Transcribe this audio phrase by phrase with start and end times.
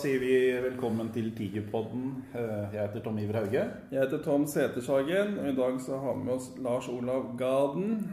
[0.00, 2.04] Sier vi velkommen til Tigerpodden.
[2.34, 3.64] Eh, Jeg heter Tom Iver Hauge.
[3.90, 8.12] Jeg heter Tom Setershagen, og i dag så har vi med oss Lars Olav Gaden.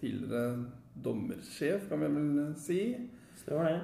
[0.00, 0.64] Tidligere
[1.04, 2.80] dommersjef, kan vi vel si.
[3.36, 3.82] Stemmer det.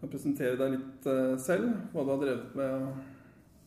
[0.00, 2.90] Kan presentere deg litt eh, selv, hva du har drevet med.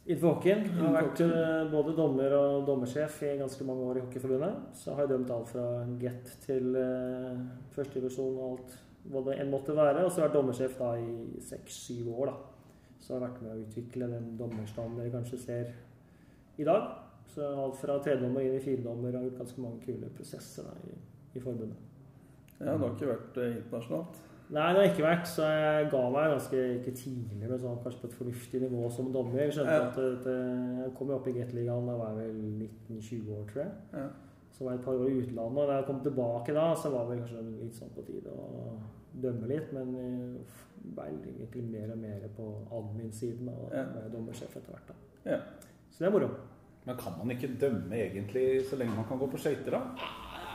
[0.07, 0.67] Innenfor hockeyen.
[0.67, 4.71] Jeg har vært eh, både dommer og dommersjef i ganske mange år i Hockeyforbundet.
[4.75, 5.67] Så har jeg dømt alt fra
[6.01, 6.73] get til
[7.77, 8.79] førstedivisjon og alt
[9.09, 10.05] hva det enn måtte være.
[10.05, 12.35] Og så har jeg vært dommersjef da i seks-syv år, da.
[13.01, 15.71] Så jeg har vært med å utvikle den dommerstanden dere kanskje ser
[16.61, 16.89] i dag.
[17.31, 20.97] Så alt fra tredommer inn i firedommer har gjort ganske mange kule prosesser da, i,
[21.37, 21.77] i forbundet.
[22.59, 24.19] Ja, Du har ikke vært eh, internasjonalt?
[24.51, 28.01] Nei, det har ikke vært, så jeg ga meg ganske ikke tidlig, men sånn, kanskje
[28.01, 29.39] på et fornuftig nivå som dommer.
[29.45, 29.85] Jeg skjønte Ja.
[29.87, 30.35] at det, det,
[30.83, 33.71] Jeg kom opp i Gateligaen da var jeg vel 19-20 år, tror jeg.
[33.95, 34.03] Ja.
[34.51, 36.91] Så var jeg et par år i utlandet, og da jeg kom tilbake da, så
[36.91, 38.75] var det kanskje litt sånn på tide å
[39.13, 39.73] dømme litt.
[39.73, 39.91] Men
[40.95, 43.83] ble egentlig mer og mer på admin-siden, av og Ja.
[44.13, 44.87] dommersjef etter hvert.
[44.87, 44.93] da.
[45.31, 45.37] Ja.
[45.91, 46.29] Så det er moro.
[46.85, 49.81] Men kan man ikke dømme egentlig så lenge man kan gå på skøyter, da?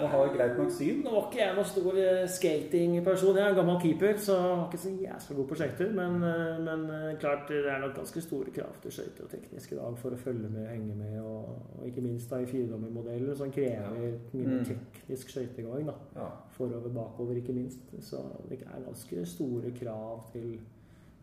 [0.02, 0.98] Og har greit nok syn?
[1.04, 3.36] Nå var ikke jeg noen stor eh, skatingperson.
[3.38, 5.92] Jeg er en gammel keeper, så jeg var ikke så jævla god på skøyter.
[5.96, 9.72] Men, eh, men eh, klart, det er nok ganske store krav til skøyter og teknisk
[9.72, 11.16] i dag for å følge med og henge med.
[11.22, 13.96] Og, og ikke minst da i firedommermodellen, som krever
[14.36, 14.64] mye Mm.
[14.68, 15.88] teknisk skøytegang.
[16.16, 16.28] Ja.
[16.58, 17.80] Forover, bakover, ikke minst.
[18.04, 20.58] Så det er ganske store krav til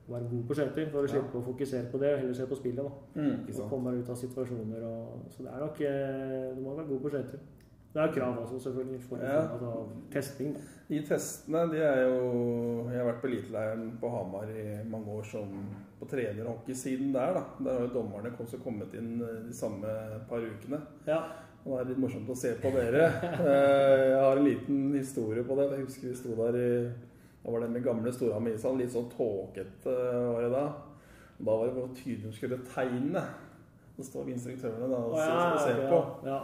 [0.09, 1.13] å være god på skøyter for å Ja.
[1.13, 2.83] slippe å fokusere på det og heller se på spillet.
[2.83, 3.21] da.
[3.21, 3.49] Mm.
[3.63, 4.81] Og komme deg ut av situasjoner.
[4.83, 5.77] Og, så det er nok
[6.57, 7.39] Du må være god på skøyter.
[7.93, 9.01] Det er krav også, selvfølgelig.
[9.09, 9.41] For Ja.
[9.53, 9.71] altså,
[10.11, 10.55] testing.
[10.89, 15.23] De testene, de er jo Jeg har vært på eliteleiren på Hamar i mange år
[15.23, 15.51] som
[15.99, 17.43] på trenerhockeysiden der, da.
[17.63, 19.85] Der har jo dommerne også kommet inn eh, de samme
[20.29, 20.81] par ukene.
[21.07, 21.19] Ja.
[21.65, 23.05] Og det er litt morsomt å se på dere.
[23.45, 25.69] Eh, Jeg har en liten historie på det.
[25.77, 26.91] Jeg husker vi sto der i
[27.45, 28.77] Da var det med gamle Storhamar ishall.
[28.79, 29.93] Litt sånn tåkete
[30.33, 30.65] var det da.
[31.43, 33.21] Da var det tydelig de skulle tegne.
[33.97, 35.99] Så står vi instruktørene da og ja, og ser på.
[36.25, 36.37] Ja.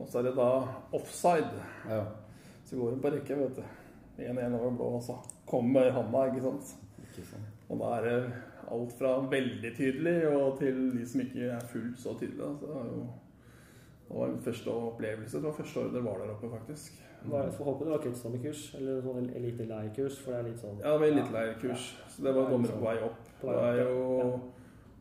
[0.00, 0.50] Og så er det da
[0.96, 1.64] offside.
[1.88, 2.02] Ja.
[2.64, 3.64] Så går hun på rekke, vet du.
[4.20, 5.16] 1-1 over blå, og så
[5.48, 6.74] kommer med handa, ikke sant.
[7.04, 7.56] Ikke sant.
[7.70, 8.20] Og da er det
[8.70, 12.46] alt fra veldig tydelig og til de som ikke er fullt så tydelige.
[12.46, 12.56] da.
[12.60, 13.08] Så det jo
[14.10, 15.36] det var min første opplevelse.
[15.36, 16.96] Det var første året dere var der oppe, faktisk.
[17.22, 20.78] Var, jeg får håpe det var kretsdommerkurs eller sånn eliteleirkurs, for det er litt sånn
[20.80, 21.84] Ja, det var eliteleirkurs.
[22.10, 23.28] Så det var dommere på vei opp.
[23.42, 24.40] Det er jo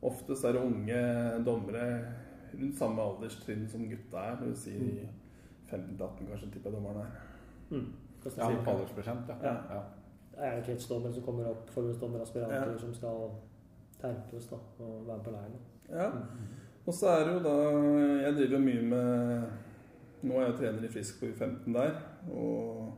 [0.10, 1.00] Oftest er det unge
[1.44, 1.86] dommere
[2.54, 4.38] rundt samme alderstrinn som gutta er.
[4.40, 4.76] Det vil si
[5.70, 7.12] 15-18 kanskje, tipper jeg dommeren er.
[7.70, 7.88] Mm.
[8.26, 8.64] Ja, si?
[8.66, 9.36] på aldersprosent, ja.
[9.44, 9.56] Ja.
[9.76, 9.82] ja.
[10.34, 12.78] Det er kretsdommer som kommer opp, forbundsdommeraspiranter Ja.
[12.78, 13.30] som skal
[14.02, 15.60] terpes da, og være på leiren.
[15.90, 16.12] Ja.
[16.86, 17.56] Og så er det jo da
[18.24, 19.44] Jeg driver jo mye med
[20.22, 21.94] Nå er jeg trener i Frisk på U15 der.
[22.31, 22.94] Og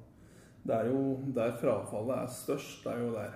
[0.65, 2.83] det er jo der frafallet er størst.
[2.83, 3.35] Det er jo der.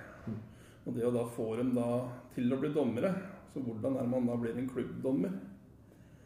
[0.85, 1.87] Og det å da få dem da
[2.35, 3.09] til å bli dommere
[3.53, 5.31] Så hvordan er man da blir en klubbdommer?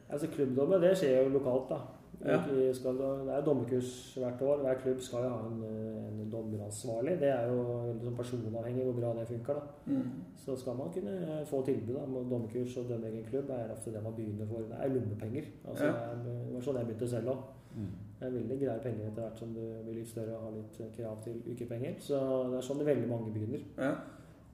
[0.09, 1.69] Altså Klubbdommer det skjer jo lokalt.
[1.69, 1.79] da.
[2.25, 2.37] Ja.
[2.75, 4.57] Skal, det er dommerkurs hvert år.
[4.63, 7.13] Hver klubb skal jo ha en, en dommeransvarlig.
[7.21, 7.61] Det er jo
[8.03, 9.61] sånn personavhengig hvor bra det funker.
[9.61, 9.93] da.
[9.93, 10.09] Mm.
[10.35, 14.03] Så skal man kunne få tilbud om dommerkurs og dømme egen klubb, er ofte det
[14.03, 14.67] man begynner for.
[14.67, 15.47] Det er lommepenger.
[15.69, 16.11] Altså, Ja.
[16.25, 17.47] Det var sånn jeg begynte selv òg.
[17.77, 17.89] Mm.
[18.19, 20.95] Det er veldig greie penger etter hvert som du blir litt større og har litt
[20.97, 21.95] krav til ukepenger.
[22.03, 22.19] Så
[22.51, 23.61] det er sånn det veldig mange begynner.
[23.77, 23.93] Ja.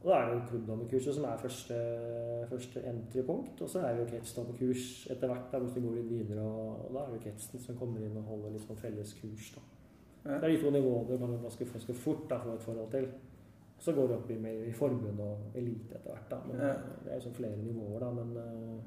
[0.05, 1.75] Og da er det jo klubbdommerkurset som er første,
[2.49, 3.61] første entry-punkt.
[3.65, 6.43] Og så er det jo kretsdommerkurs etter hvert, da, hvis du går litt videre.
[6.45, 9.15] Og, og da er det jo kretsen som kommer inn og holder litt sånn felles
[9.17, 9.47] kurs.
[9.55, 9.63] da.
[10.27, 10.37] Ja.
[10.37, 13.09] Det er de to nivåene man ganske, ganske fort da, får et forhold til.
[13.81, 14.37] Så går det opp i,
[14.69, 16.29] i forbund og elite etter hvert.
[16.29, 16.41] da.
[16.51, 16.71] Men Ja.
[17.01, 18.13] Det er jo sånn flere nivåer, da.
[18.21, 18.79] Men uh,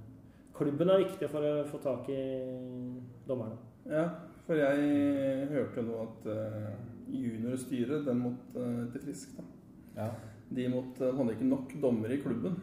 [0.55, 2.23] klubben er viktig for å få tak i
[3.27, 3.59] dommerne.
[3.91, 4.09] ja.
[4.49, 6.71] For jeg hørte jo nå at uh,
[7.13, 9.43] juniorstyret, den måtte uh, til Frisk, da.
[9.99, 10.13] ja.
[10.51, 12.55] De måtte, hadde ikke nok dommere i klubben.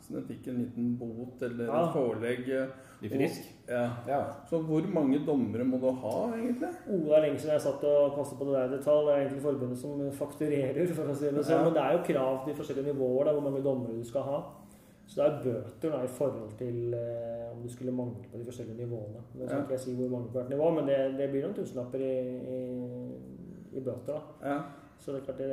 [0.00, 1.80] Så de fikk en liten bot eller Ja.
[1.86, 2.46] et forelegg.
[2.46, 3.48] De I Frisk?
[3.68, 3.82] Ja.
[4.08, 4.20] Ja.
[4.48, 6.70] Så hvor mange dommere må du ha, egentlig?
[6.88, 9.04] Oh, det er lenge siden jeg satt og passet på det der detalj.
[9.06, 11.58] Det er egentlig forbundet som fakturerer, for å si det sånn.
[11.58, 11.64] Ja.
[11.64, 14.40] Men det er jo krav til forskjellige nivåer da, hvor mange dommere du skal ha.
[15.08, 18.44] Så det er bøter da, i forhold til eh, om du skulle mangle på de
[18.48, 19.20] forskjellige nivåene.
[19.34, 19.62] Nå skal Ja.
[19.64, 22.16] ikke jeg si hvor mange på hvert nivå, men det, det blir noen tusenlapper i,
[22.56, 24.14] i, i bøter.
[24.14, 24.20] da.
[24.50, 24.58] Ja.
[24.98, 25.48] Så det er klart det,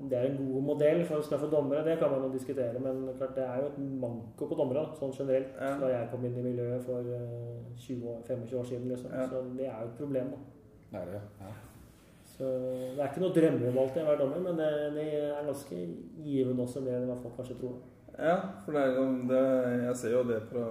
[0.00, 2.80] Om det er en god modell for å skaffe dommere, det kan man jo diskutere.
[2.80, 5.52] Men det er klart det er jo et manko på dommere, sånn generelt.
[5.60, 5.74] Ja.
[5.82, 8.88] Da jeg kom inn i miljøet for eh, 20 år, 25 år siden.
[8.88, 9.12] liksom.
[9.14, 9.26] Ja.
[9.28, 10.32] Så det er jo et problem.
[10.32, 10.40] da.
[10.90, 11.52] Det er det, ja.
[12.40, 12.48] Så
[12.96, 15.80] Det er ikke noe drømmejobb til å være dommer, men det, det er ganske
[16.24, 17.74] givende også, mer enn hva folk kanskje tror.
[18.16, 19.42] Ja, for det er jo det,
[19.84, 20.64] Jeg ser jo det fra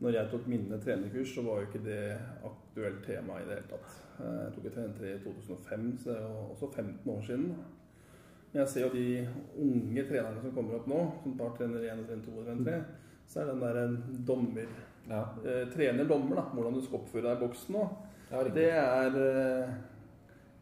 [0.00, 2.00] Når jeg tok mine trenerkurs, så var jo ikke det
[2.44, 3.94] aktuelt tema i det hele tatt.
[4.18, 7.46] Jeg tok et trenertre i 2005, så det er jo også 15 år siden.
[8.52, 9.06] Men jeg ser jo de
[9.64, 12.68] unge trenerne som kommer opp nå, som tar trener 1 og trener 2 og trener
[12.68, 12.76] 3,
[13.30, 13.96] så er den der en
[14.28, 14.74] dommer
[15.08, 15.22] Ja.
[15.44, 16.42] eh, Trener dommer, da.
[16.54, 17.88] Hvordan du skal oppføre deg i boksen nå.
[18.54, 19.74] Det er eh,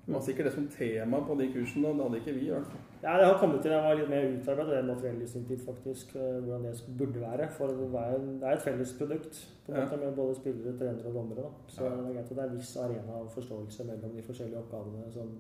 [0.07, 2.47] Man har sikkert det som tema på de kursene, og det hadde ikke vi.
[2.49, 2.82] i hvert fall.
[3.03, 5.59] Ja, det har kommet til jeg var litt mer utarbeidet det materiellet i sin tid,
[5.67, 6.13] faktisk.
[6.17, 7.49] eh, Hvordan det burde være.
[7.57, 11.43] For det er, et felles produkt på en måte med både spillere, trenere og dommere.
[11.43, 11.51] Da.
[11.67, 14.59] Så det er greit at det er en viss arena av forståelse mellom de forskjellige
[14.63, 15.33] oppgavene som,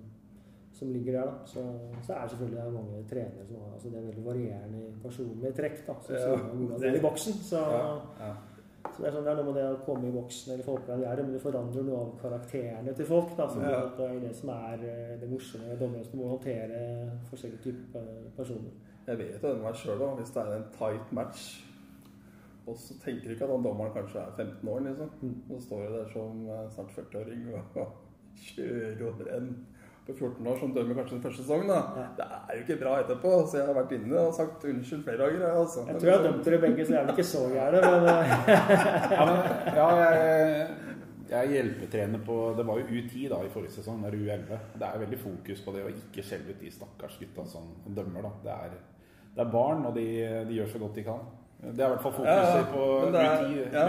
[0.72, 1.26] som ligger der.
[1.30, 1.34] Da.
[1.52, 1.62] Så,
[2.02, 4.78] så er det selvfølgelig det er mange trenere som har altså det er veldig varierende
[4.82, 5.86] i personlige trekk.
[5.86, 7.32] Da, som Ja, sier noe om det i boksen.
[7.52, 7.84] Så, Ja,
[8.26, 8.32] ja.
[8.82, 11.24] Så det er sånn er noe med det å komme i voksen eller er det,
[11.24, 13.34] men det forandrer noe av karakterene til folk.
[13.38, 13.82] Da, som Ja.
[13.96, 16.80] Det er det som er eh, det morsomme med dommere som må håndtere
[17.30, 18.72] forskjellige typer eh, personer.
[19.06, 20.16] Jeg vet jo det med meg sjøl òg.
[20.18, 21.46] Hvis det er en tight match,
[22.66, 25.10] og så tenker du ikke at han dommeren kanskje er 15 år, liksom.
[25.22, 25.36] Mm.
[25.48, 27.86] Så står du der som eh, snart 40-åring og
[28.48, 29.52] kjører over en
[30.06, 31.68] på 14 år som dømmer kanskje den første sesongen.
[31.70, 31.80] da.
[31.96, 32.06] Ja.
[32.18, 35.18] Det er jo ikke bra etterpå, så jeg har vært inne og sagt unnskyld flere
[35.18, 35.44] ganger.
[35.46, 35.84] jeg, Altså.
[35.88, 37.86] Jeg tror jeg har dømt dere begge, så jeg er vel ikke så gæren.
[37.92, 38.32] Men eh,
[39.16, 39.36] Ja, men,
[39.78, 40.70] ja jeg,
[41.32, 44.58] jeg er hjelpetrener på Det var jo U10 da i forrige sesong, eller U11.
[44.80, 48.26] Det er veldig fokus på det å ikke skjelle ut de stakkars gutta som dømmer.
[48.26, 48.32] da.
[48.48, 48.74] Det er,
[49.36, 50.08] det er barn, og de,
[50.48, 51.22] de gjør så godt de kan.
[51.62, 52.62] Det er i hvert fall fokuset Ja, ja.
[52.72, 53.82] på det er- U10, ja.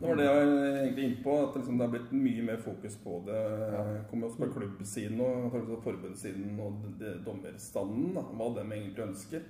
[0.00, 2.56] Det var det jeg var egentlig inne på, at liksom det har blitt mye mer
[2.64, 3.42] fokus på det.
[3.60, 8.14] Det kommer også på klubbsiden og forbundssiden og det- dommerstanden.
[8.14, 9.42] Da, hva de egentlig ønsker.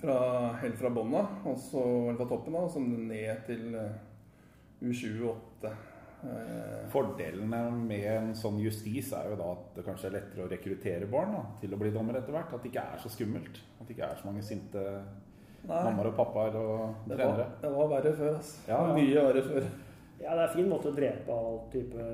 [0.00, 3.90] Fra, helt fra bånda, og så- eller fra toppen av, og så ned til eh,
[4.82, 5.70] U28.
[6.24, 10.50] Eh, Fordelene med en sånn justis er jo da at det kanskje er lettere å
[10.50, 12.52] rekruttere barn da, til å bli dommer etter hvert.
[12.54, 13.60] At det ikke er så skummelt.
[13.80, 14.84] At det ikke er så mange sinte
[15.68, 17.36] mammaer og pappaer og det trenere.
[17.46, 18.60] var, det var verre før, altså.
[18.68, 18.94] Ja, ja.
[18.98, 19.66] Mye verre før.
[20.20, 22.06] ja, det er en fin måte å drepe all type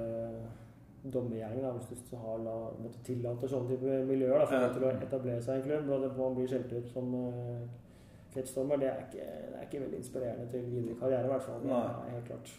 [1.13, 4.73] dommergjerning hvis du har la, måtte tillate sånne type miljøer da, for Ja.
[4.75, 5.91] til å etablere seg i en klubb.
[5.97, 7.63] Og det, man blir skjelt ut som uh,
[8.35, 8.77] kretsdommer.
[8.83, 11.63] Det er, ikke, det er ikke veldig inspirerende til videre karriere, i hvert fall.
[11.63, 11.81] Det Nei.
[12.07, 12.53] er helt klart.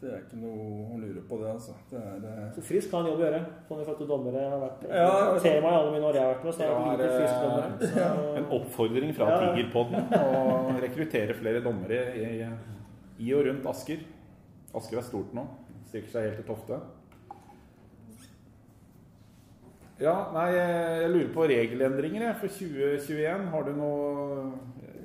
[0.00, 1.74] Det er ikke noe å lure på, det, altså.
[1.90, 3.40] Det er eh, Så frisk har en jobb å gjøre.
[3.68, 5.34] Sånn i forhold til dommere har vært Ja, ja.
[5.44, 6.54] tema i alle mine år jeg har vært med.
[6.54, 7.42] Så det er vært lite det- Så...
[7.44, 8.38] dommere.
[8.40, 9.40] En oppfordring fra Ja.
[9.44, 12.48] Tigerpodden å rekruttere flere dommere i,
[13.26, 14.06] i og rundt Asker.
[14.74, 15.44] Asker er stort nå.
[15.90, 16.80] Strekker seg helt til Tofte.
[20.00, 23.48] Ja, nei, jeg lurer på regelendringer jeg, for 2021.
[23.52, 24.06] Har du noe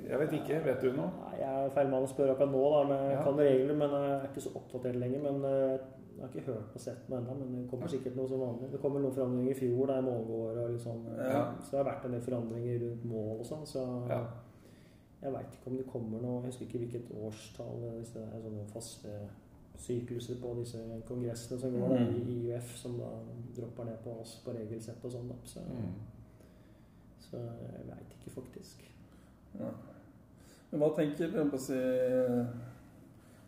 [0.08, 0.64] Jeg vet ikke.
[0.64, 1.10] Vet du noe?
[1.24, 3.90] Nei, jeg er feil mann å spørre akkurat nå, da, men jeg kan regler, men
[3.90, 5.20] jeg er ikke så oppdatert lenger.
[5.22, 5.78] Men eh,
[6.16, 8.70] jeg har ikke hørt og sett noe ennå, men det kommer sikkert noe som vanlig.
[8.72, 11.02] Det kommer noen forandringer i fjor, der målgåere og litt sånn.
[11.16, 11.42] eh, Ja.
[11.60, 14.20] Så det har vært en del forandringer rundt mål og sånn, så Ja.
[15.22, 18.40] jeg veit ikke om det kommer noe Jeg husker ikke hvilket årstall hvis det er
[18.46, 19.08] sånne faste
[19.76, 20.78] sykluser på disse
[21.08, 22.14] kongressene som går Mm.
[22.14, 23.10] i IUF, som da
[23.54, 25.32] dropper ned på oss på regelsett og sånn.
[25.44, 25.92] Så, Mm.
[27.18, 28.82] så jeg veit ikke, faktisk.
[29.58, 29.70] Ja.
[30.70, 31.80] Men hva tenker jeg på å si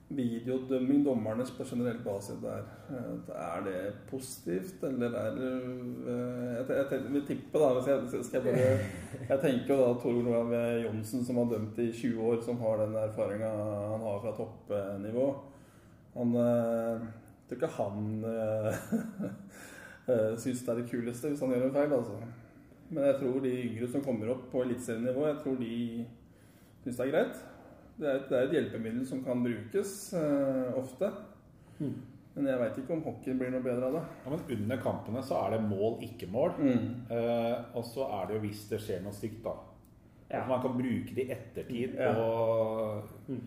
[0.09, 2.65] videodømming, dommernes på generell basis der?
[2.89, 3.81] Eh, Er det
[4.11, 5.51] positivt, eller er det
[6.09, 8.79] eh, Jeg, jeg, vil tippe, da hvis jeg, skal jeg, bare,
[9.31, 12.81] jeg tenker jo da Tor Olav Johnsen, som har dømt i 20 år, som har
[12.85, 13.53] den erfaringa
[13.93, 15.29] han har fra toppnivå.
[16.17, 17.07] Han eh,
[17.49, 18.25] Jeg tror ikke han
[20.09, 22.17] uh, syns det er det kuleste hvis han gjør en feil, altså.
[22.89, 25.77] Men jeg tror de yngre som kommer opp på eliteserienivå, jeg tror de
[26.89, 27.41] syns det er greit.
[27.99, 31.11] Det er, et, det er et hjelpemiddel som kan brukes uh, ofte.
[31.79, 31.97] Mm.
[32.39, 34.03] Men jeg veit ikke om hockeyen blir noe bedre av det.
[34.23, 36.53] Ja, men under kampene så er det mål, ikke mål.
[37.11, 39.57] Eh, og så er det jo hvis det skjer noe stygt, da.
[40.29, 40.45] Ja.
[40.45, 42.29] At man kan bruke det i ettertid på
[43.33, 43.41] Mm.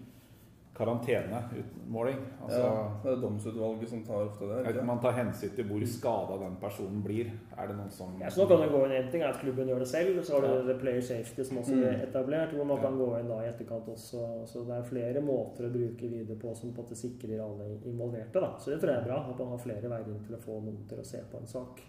[0.74, 2.18] Karanteneutmåling.
[2.44, 4.60] Altså, ja, det er domsutvalget som tar ofte det.
[4.72, 7.32] ikke Man tar hensyn til hvor skada den personen blir.
[7.58, 9.40] Er det noen som Ja, så nå kan det gå inn En ting er at
[9.42, 10.62] klubben gjør det selv, så har du Ja.
[10.74, 12.84] det player safety som også blir er etablert, hvor man Ja.
[12.84, 14.46] kan gå inn da i etterkant også.
[14.48, 17.80] Så det er flere måter å bruke video på som på en måte sikrer alle
[17.86, 18.34] involverte.
[18.40, 18.56] da.
[18.58, 20.62] Så det tror jeg er bra, at man har flere veier inn til å få
[20.64, 21.82] noen til å se på en sak.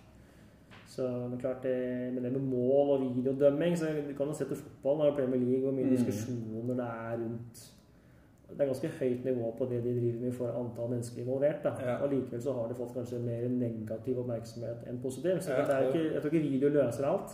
[0.86, 4.44] Så men klart det, Men det med mål og videodømming så Du kan jo se
[4.44, 5.96] til fotball når det er Premier League, hvor mye Mm.
[5.96, 7.71] diskusjoner det er rundt
[8.56, 11.62] det er ganske høyt nivå på det de driver med for antall mennesker involvert.
[11.64, 11.72] da.
[11.80, 11.96] Ja.
[12.04, 15.40] Og Likevel så har de fått kanskje mer negativ oppmerksomhet enn positiv.
[15.40, 17.30] Så Ja, det er ikke, jeg tror ikke video løser alt.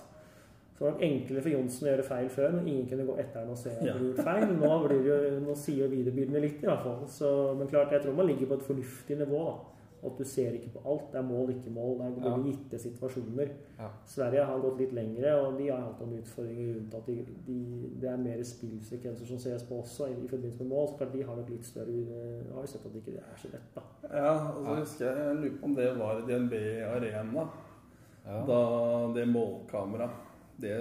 [0.79, 3.17] Så det var nok enklere for Johnsen å gjøre feil før, men ingen kunne gå
[3.19, 4.45] etter ham og se at han gjort feil.
[4.61, 7.01] Nå, blir det jo, nå sier videobildene litt, i hvert fall.
[7.11, 9.41] Så, men klart, jeg tror man ligger på et fornuftig nivå.
[9.49, 9.78] da.
[10.07, 11.09] At du ser ikke på alt.
[11.13, 11.99] Det er mål, ikke mål.
[11.99, 12.35] Det er Ja.
[12.37, 13.49] veldig gitte situasjoner.
[13.79, 13.89] Ja.
[14.07, 17.57] Sverige har gått litt lengre, og de har hatt noen utfordringer rundt at de, de,
[18.01, 20.89] det er mer spillsekvenser som ses på også i, i forbindelse med mål.
[20.89, 23.37] Så klart de har nok litt større eh, Har jo sett at det ikke er
[23.43, 23.83] så lett, da.
[24.15, 26.55] Ja, og så husker jeg, jeg lurer på om det var i DNB
[26.95, 27.49] Arena.
[28.29, 28.41] ja.
[28.47, 30.11] Da det målkameraet
[30.61, 30.75] Det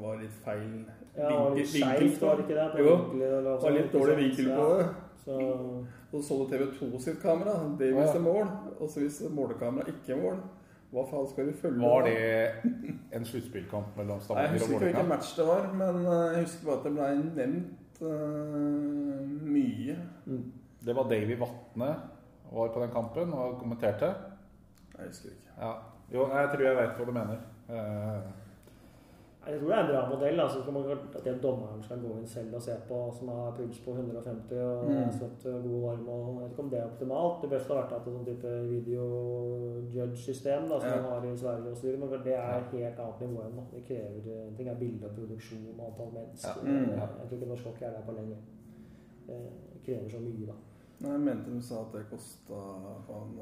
[0.00, 0.84] var litt feil
[1.16, 2.70] Ja, det var litt vinkel- skeivt, var det ikke det?
[2.72, 4.86] På Jo, vinkler, eller Det altså, var litt dårlig vinkel på det.
[5.24, 5.36] Så
[6.12, 7.58] Og så så du TV 2 sitt kamera.
[7.78, 8.24] Det viste ja.
[8.24, 8.48] mål.
[8.78, 10.40] Og så viste målekamera ikke mål.
[10.90, 11.80] Hva faen skal vi følge?
[11.86, 12.16] Var det
[13.14, 14.46] en sluttspillkamp mellom Nei, Jeg Vålerenga?
[14.46, 17.10] Jeg husker ikke hvilken match det var, men eh, jeg husker bare at det ble
[17.36, 19.20] nevnt uh,
[19.54, 19.98] mye.
[20.26, 20.42] mm.
[20.80, 21.92] Det var Davy Vatne
[22.50, 24.14] var på den kampen og kommenterte.
[24.98, 25.54] Jeg husker ikke.
[25.60, 25.72] Ja.
[26.12, 27.42] Jo, jeg tror jeg veit hva du mener.
[27.70, 28.30] Eh,
[29.46, 30.40] Jeg tror det er en bra modell.
[30.40, 30.84] Altså, skal man,
[31.16, 34.58] at det dommeren skal gå inn selv og se på, som har puls på 150
[34.60, 35.12] og Mm.
[35.16, 36.08] søtt og god varm.
[36.08, 37.40] Og jeg vet ikke om det er optimalt.
[37.42, 39.04] Det beste har vært at det er sånn type video
[39.94, 41.00] judge-system da, som Ja.
[41.02, 41.98] man har i Sverige osv.
[41.98, 43.66] Men det er helt annet nivå enn.
[43.72, 46.60] Det krever en ting er bilde og produksjon og antall mennesker.
[46.64, 46.70] Ja.
[46.70, 46.90] Mm.
[46.90, 48.36] Jeg tror ikke norsk hockey er der på lenge.
[49.26, 49.40] Det
[49.86, 50.52] krever så mye, da.
[51.00, 52.54] Nei, Jeg mente de sa at det kosta
[53.08, 53.38] faen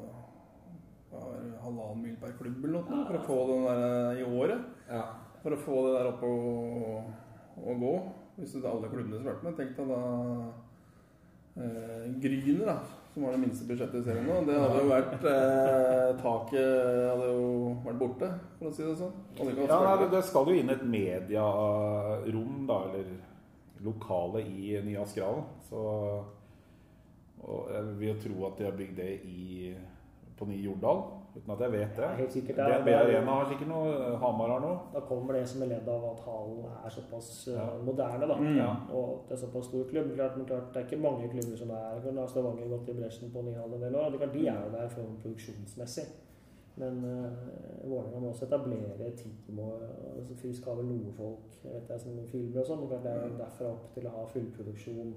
[1.61, 4.61] halvannen mil per klubb eller noe for å få den der i året.
[4.89, 5.03] ja.
[5.43, 7.11] For å få det der opp og,
[7.63, 7.93] og gå.
[8.39, 9.55] Hvis det er alle klubbene som vært med.
[9.59, 10.01] Tenk deg da
[11.59, 12.75] eh, Gryner, da,
[13.13, 14.37] som har det minste budsjettet i serien nå.
[14.47, 17.47] Det hadde jo vært eh, Taket hadde jo
[17.87, 18.29] vært borte,
[18.59, 19.15] for å si det sånn.
[19.39, 23.09] Det Ja, nei, det- det skal jo inn et mediarom, da, eller
[23.83, 25.43] lokale i Nye Askerhallen.
[25.69, 25.85] Så
[27.49, 29.73] Og jeg vil jo tro at de har bygd det i,
[30.37, 31.03] på Nye Jordal,
[31.35, 32.03] uten at jeg vet det.
[32.03, 32.55] Ja, helt sikkert.
[32.55, 34.77] Det er- DNB Arena har sikkert noe, Hamar har noe.
[34.93, 37.67] Da kommer det som en ledd av at hallen er såpass eh, Ja.
[37.83, 38.35] moderne, da.
[38.35, 38.57] Mm.
[38.57, 38.75] Ja.
[38.93, 40.13] Og det er såpass stor klubb.
[40.15, 43.31] Klart, men klart, det er ikke mange klubber som er har Stavanger gått i bresjen
[43.33, 44.05] på Nyhall en del år.
[44.21, 46.05] Er De er jo der for produksjonsmessig.
[46.79, 49.59] Men uh, Vålerenga må også etablere team.
[49.59, 49.81] og
[50.17, 52.79] altså, Frisk har vel noe folk vet jeg, som filmer og sånn.
[52.79, 55.13] men Det er jo derfra opp til å ha fullproduksjon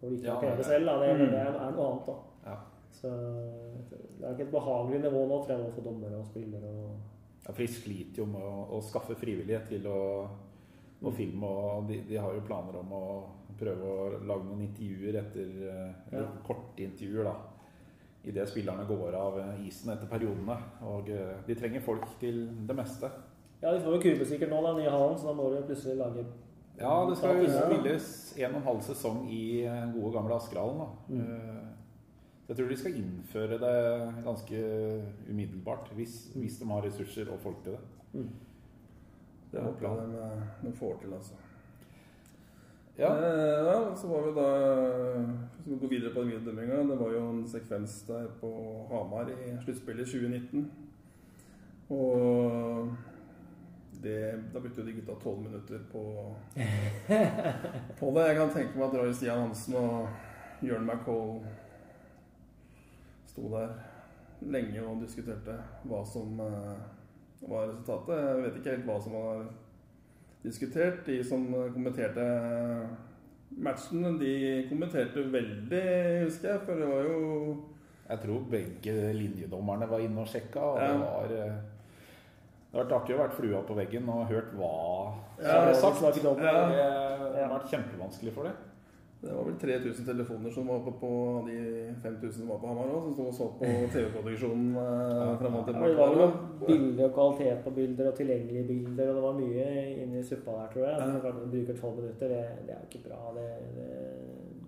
[0.00, 0.86] hvor de ikke Ja, det selv.
[0.86, 0.94] Da.
[1.00, 1.30] Det, Mm.
[1.30, 2.14] det er, er noe annet, da.
[2.46, 2.56] Ja.
[2.92, 3.08] Så
[4.18, 6.70] det er ikke et behagelig nivå nå, nå for dommere og spillere.
[6.84, 10.00] og Ja, Frisk sliter jo med å, å skaffe frivillige til å,
[11.02, 13.04] å filme, og de, de har jo planer om å
[13.60, 16.34] prøve å lage noen intervjuer etter eh, eller Ja.
[16.46, 17.34] korte intervjuer, da.
[18.24, 20.56] Idet spillerne går av eh, isen etter periodene.
[20.84, 23.08] Og eh, de trenger folk til det meste.
[23.62, 26.24] Ja, de får jo kubesikker nå, da, nye hallen, så da må de plutselig lage
[26.80, 28.06] Ja, det skal jo spilles
[28.40, 30.78] en og en halv sesong i eh, gode gamle Askerhallen.
[30.80, 30.88] da.
[31.12, 31.59] Mm.
[32.50, 34.60] Eh, jeg tror de skal innføre det ganske
[35.30, 37.80] umiddelbart, hvis, hvis de har ressurser og folk til det.
[38.12, 38.30] Mm.
[39.52, 41.34] Det er håper jeg de, eh, de får til, altså.
[42.98, 44.48] Ja, Eh, ja, så var vi da
[45.56, 48.50] Hvis vi går videre på den videodømminga Det var jo en sekvens der på
[48.90, 50.70] Hamar i sluttspillet i 2019.
[51.90, 52.88] Og
[54.02, 56.34] det, da brukte jo de gutta tolv minutter på,
[58.00, 58.26] på det.
[58.26, 60.08] Jeg kan tenke meg at Roy Stian Hansen og
[60.62, 61.40] Jørn McCall
[63.30, 63.72] sto der
[64.50, 65.56] lenge og diskuterte
[65.88, 66.76] hva som eh,
[67.48, 68.20] var resultatet.
[68.26, 69.42] Jeg vet ikke helt hva som var
[70.44, 71.02] diskutert.
[71.06, 71.44] De som
[71.74, 72.24] kommenterte
[73.60, 74.34] matchen, de
[74.70, 75.82] kommenterte veldig,
[76.26, 76.62] husker jeg.
[76.66, 77.18] For det var jo
[78.10, 80.60] jeg tror begge linjedommerne var inne og sjekka.
[80.60, 80.88] Og Ja.
[80.92, 81.60] det var eh,
[82.70, 84.74] det har vært artig å vært flua på veggen og hørt hva
[85.36, 86.00] som Ja, ble sagt.
[86.02, 86.22] det.
[86.22, 88.52] Det har vært kjempevanskelig for dem.
[89.20, 91.10] Det var vel 3000 telefoner som var oppe på
[91.48, 91.56] de
[92.02, 95.68] 5000 som var på Hamar òg, som sto og så på TV-produksjonen eh, fram og
[95.68, 96.28] Ja, det var jo
[96.66, 99.66] bilder og kvalitet på bilder og tilgjengelige bilder, og det var mye
[100.04, 100.94] inni suppa der, tror jeg.
[100.96, 101.10] Ja.
[101.10, 103.20] bruker klart, tolv minutter, det, det er jo ikke bra.
[103.36, 103.90] Det, det,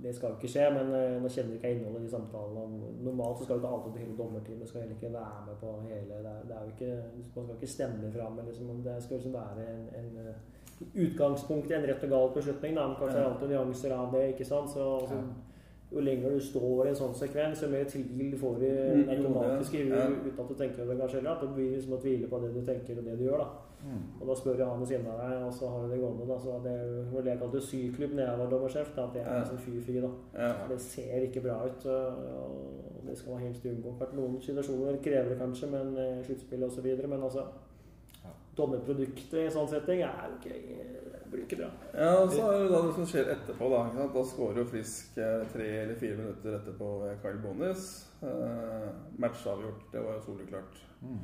[0.02, 0.68] det skal jo ikke skje.
[0.76, 2.62] Men eh, nå kjenner ikke jeg innholdet i de samtalene.
[2.64, 5.76] og Normalt så skal jo ikke alltid hele dommerteamet skal heller ikke være med på
[5.87, 8.40] hele det er, det er ikke, Man skal ikke stemme fram.
[8.49, 10.42] Liksom, det skal liksom være en, en eh,
[10.94, 12.74] utgangspunkt i en rett og gal beslutning.
[12.76, 12.86] Da.
[12.88, 14.28] Men kanskje det er alltid nyanser av det.
[14.34, 14.70] ikke sant?
[14.70, 15.22] Så, altså,
[15.92, 19.74] Jo lenger du står i en sånn sekvens, jo mer tvil får du Mm, automatisk
[19.74, 19.92] uten
[20.40, 21.18] at du tenker over det kanskje.
[21.18, 23.38] Eller at du blir liksom å tvile på det du tenker og det du gjør.
[23.38, 23.48] da.
[23.84, 23.98] Mm.
[24.20, 26.26] Og da spør jeg han ved siden av deg, og så har du det gående.
[26.28, 28.94] da, så Det er jo det jeg kalte syklubb da jeg var dommersjef.
[28.96, 30.00] da, At det er liksom fy-fy.
[30.00, 30.10] da.
[30.38, 30.52] Ja.
[30.68, 31.86] Det ser ikke bra ut.
[31.86, 33.92] og Det skal man helst unngå.
[34.14, 36.86] Noen situasjoner krever det kanskje, men eh, sluttspill osv.
[37.08, 37.42] Men altså
[38.52, 38.56] Ja.
[38.56, 40.56] Dommerproduktet i en sånn setting er jo ikke,
[41.32, 41.68] blir ikke bra.
[41.97, 43.71] Ja, og så er det da det som skjer etterpå.
[43.73, 44.09] Da?
[44.12, 47.87] Da skårer jo Frisk eh, tre eller fire minutter etterpå ved Kyle Bonis.
[48.23, 48.90] Eh,
[49.25, 49.87] matchavgjort.
[49.94, 50.82] Det var jo soleklart.
[51.00, 51.23] Mm.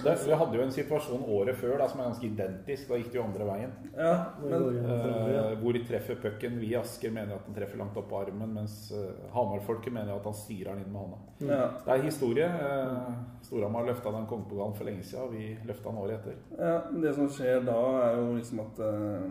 [0.00, 2.88] Det, vi hadde jo en situasjon året før da, som er ganske identisk.
[2.88, 3.72] Da gikk det jo andre veien.
[3.94, 5.30] Ja, Hvor men går
[5.60, 6.58] hvor de treffer pucken.
[6.60, 10.14] Vi i Asker mener at den treffer langt opp på armen, mens eh, Hamar-folket mener
[10.16, 11.20] at han styrer den inn med hånda.
[11.46, 12.48] ja, Det er historie.
[12.48, 13.14] Eh,
[13.46, 16.36] Storhamar løfta den kongepokalen for lenge siden, og vi løfta den året etter.
[16.58, 16.74] ja,
[17.06, 19.30] det som skjer da, er jo liksom at eh,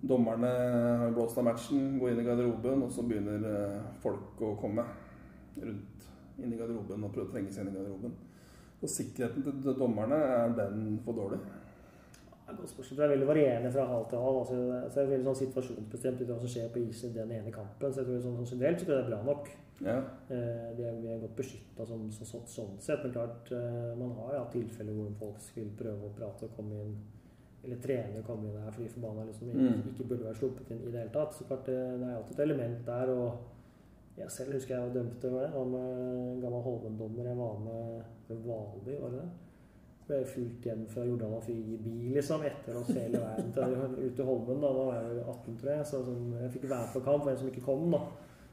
[0.00, 0.48] dommerne
[1.04, 4.84] har blåst av matchen, går inn i garderoben, og så begynner eh, folk å komme
[5.60, 6.06] rundt
[6.40, 8.14] inn i garderoben og prøve å trenge seg inn i garderoben.
[8.80, 11.36] Og sikkerheten til dommerne, er den for dårlig?
[12.66, 12.90] Spørs.
[12.96, 14.36] Det er veldig varierende fra hal til hal.
[14.40, 17.14] Altså, det er- det er veldig sånn situasjonsbestemt ut hva som skjer på isen i
[17.14, 17.92] den ene kampen.
[17.92, 19.48] Så jeg tror sånn, sånn generelt så tror jeg det er bra nok.
[19.80, 19.96] Ja.
[20.30, 23.02] Eh, Vi er, de er godt beskytta sånn, sånn, så, sånn sett.
[23.02, 26.56] Men klart, eh, man har hatt ja, tilfeller hvor folk vil prøve å prate og
[26.56, 26.96] komme inn
[27.62, 29.82] Eller trene og komme inn her fordi forbanna liksom Mm.
[29.92, 31.32] ikke burde være sluppet inn i det hele tatt.
[31.34, 33.10] Så klart, det, det er alltid et element der.
[33.10, 33.32] Og
[34.16, 37.24] jeg selv husker jeg dømte det var med en gammel Holmen-dommer.
[37.28, 39.28] Jeg var med ved Valby, var det det?
[40.30, 43.76] Fulgt hjem fra Jordal i bil liksom, etter oss hele veien til,
[44.06, 44.60] ut til Holmen.
[44.62, 45.86] Da, da var jeg jo 18, tror jeg.
[45.92, 47.86] Så sånn, jeg fikk være på kamp for en som ikke kom.
[47.94, 48.02] da.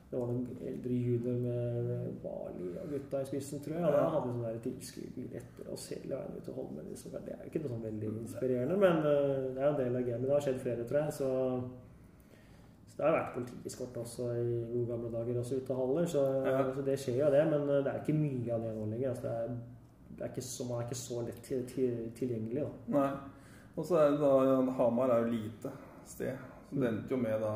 [0.07, 3.83] Det var noen eldre junior med Bali og gutta i spissen, tror jeg.
[3.89, 6.85] Og da hadde vi sånn tilskuerbil etter oss hele veien ut til Holmen.
[6.93, 7.17] Liksom.
[7.25, 9.99] Det er jo ikke noe sånn veldig inspirerende, men eh, det er jo en del
[9.99, 10.29] av gamet.
[10.29, 11.17] Det har skjedd flere, tror jeg.
[11.17, 11.31] Så,
[12.97, 16.07] det har vært politiskort også i gode gamle dager, også ute av haller.
[16.09, 16.61] Så, Ja.
[16.73, 19.09] så det skjer jo det, men eh, det er ikke mye av det nå lenger.
[19.11, 19.57] Altså, det er,
[20.25, 22.63] er ikke så, man er ikke så lett til, til, tilgjengelig.
[22.63, 22.97] Da.
[22.97, 23.09] Nei.
[23.77, 25.71] Og så er det da Hamar er jo lite
[26.05, 26.37] sted.
[26.69, 27.53] Så det endte jo med da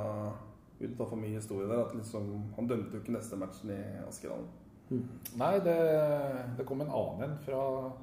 [0.82, 3.74] uten å ta for mye historie der, at liksom, han dømte jo ikke neste matchen
[3.74, 4.48] i Askerhallen.
[5.40, 5.76] Nei, det,
[6.58, 7.60] det kom en annen en fra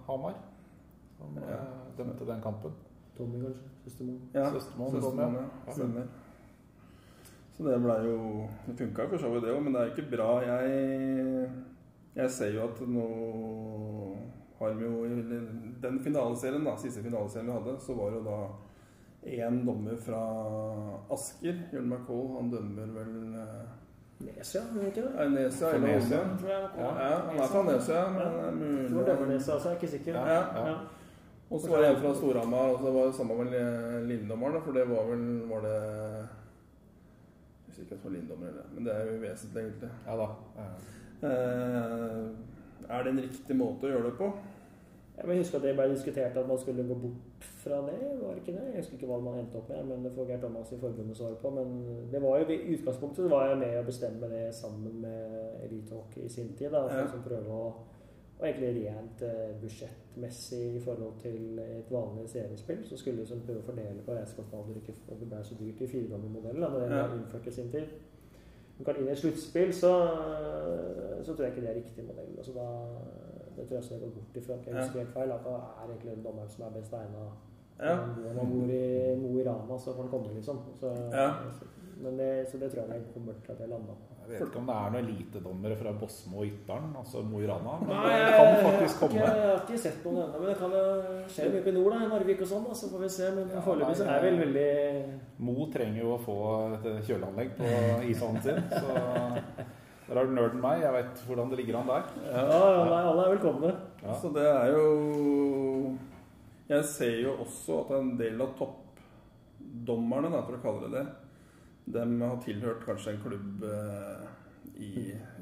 [0.06, 0.36] Hamar
[1.18, 1.58] som Ja.
[1.58, 2.72] eh, dømte den kampen.
[3.18, 3.68] Tommy, kanskje?
[3.84, 4.20] Søstermoen.
[4.34, 5.46] Ja, Søstermoen, Søstermoen, ja.
[5.66, 5.74] ja.
[5.74, 6.06] Stemmer.
[7.56, 8.18] Så det ble jo
[8.68, 10.28] Det funka jo for så vidt, det òg, men det er ikke bra.
[10.46, 11.50] Jeg,
[12.14, 13.06] jeg ser jo at nå
[14.58, 15.20] har vi jo i
[15.82, 18.38] den finaleserien, da, siste finaleserien vi hadde, så var det jo da
[19.38, 20.22] én dommer fra
[21.14, 23.68] Asker, Jørn McCall, han dømmer vel eh,
[24.18, 25.26] Nesia, gjør ikke det?
[25.30, 26.22] Nesia eller Nesia.
[26.40, 26.78] Tror jeg han.
[26.82, 28.52] Ja, han er fra Nesia, men det er Det var
[28.94, 29.68] mulig Dømmerneset, altså.
[29.68, 30.14] Jeg er ikke sikker.
[30.14, 30.74] Ja, ja.
[31.50, 34.72] Og så var det en fra Storhamar, og så var det samme med Lindommeren, for
[34.72, 35.76] det var vel var det
[37.68, 39.90] Jeg husker ikke hvem det var eller men det er jo vesentlig, egentlig.
[40.06, 40.28] Ja da.
[40.58, 40.68] Ja.
[41.28, 42.28] Eh,
[42.88, 44.30] er det en riktig måte å gjøre det på?
[45.18, 47.96] Jeg husker huske at det ble diskutert at man skulle gå bort fra det.
[48.22, 48.66] var det ikke det?
[48.70, 51.16] Jeg husker ikke hva man endte opp med, men det får Geir Thomas i forbundet
[51.18, 51.50] svare på.
[51.50, 51.72] Men
[52.12, 56.28] det var jo i utgangspunktet var jeg med å bestemme det sammen med elitehockey i
[56.28, 56.70] sin tid.
[56.70, 57.06] da, For Ja.
[57.18, 57.72] å prøve å
[58.38, 63.40] og egentlig rent eh, budsjettmessig i forhold til et vanlig seriespill, så skulle vi liksom
[63.46, 66.86] prøve å fordele på reisekostnader, ikke for det ble så dyrt i firedommermodellen da det
[66.92, 67.88] ble innført i sin tid.
[68.78, 69.92] Men kan inn i et sluttspill så,
[71.26, 72.34] så tror jeg ikke det er riktig modell.
[72.38, 72.66] Altså da,
[73.56, 74.58] det tror jeg også jeg går bort ifra.
[74.66, 77.24] Jeg husker helt feil at det er egentlig den dommeren som er best egna.
[77.78, 77.94] Ja.
[78.18, 78.84] Når man bor i
[79.22, 80.58] Mo i Rana, så får han komme, liksom.
[80.80, 81.28] Så, Ja.
[82.02, 84.14] men det, så det tror jeg jeg kommer til at jeg landa på.
[84.28, 87.46] Jeg vet ikke om det er noen elitedommere fra Bosmo og Ytteren, altså Mo i
[87.48, 87.78] Rana.
[87.80, 90.56] Men Nei, det kan faktisk jeg, jeg, jeg har ikke sett noen ennå, men det
[90.58, 90.82] kan jo
[91.32, 92.66] skje mye oppe i nord, da, i Narvik og sånn.
[92.68, 93.30] da, Så får vi se.
[93.38, 94.68] Men Ja, foreløpig så er vel veldig
[95.48, 96.36] Mo trenger jo å få
[96.76, 97.72] et kjøleanlegg på
[98.12, 98.60] ishallen sin.
[98.68, 98.98] Så
[100.08, 100.82] der har du nerden meg.
[100.84, 102.04] Jeg vet hvordan det ligger an der.
[102.28, 103.72] Ja, ja, nei, alle er velkomne.
[104.04, 104.12] Ja.
[104.20, 105.96] Så det er jo
[106.68, 111.06] Jeg ser jo også at en del av toppdommerne, da, for å kalle det det,
[111.88, 114.26] de har tilhørt kanskje en klubb eh,
[114.76, 114.90] i,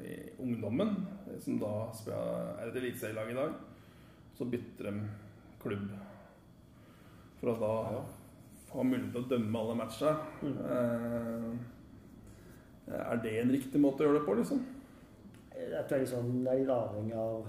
[0.07, 0.93] i ungdommen,
[1.43, 3.57] som da er et eliteserielag i dag.
[4.37, 4.93] Så bytter de
[5.59, 5.89] klubb
[7.41, 8.05] for å da Ja.
[8.71, 10.15] ha mulighet til å dømme alle matcher.
[10.41, 10.57] Mm.
[12.87, 14.63] Eh, er det en riktig måte å gjøre det på, liksom?
[15.57, 17.47] Jeg tror liksom, det er litt avhengig av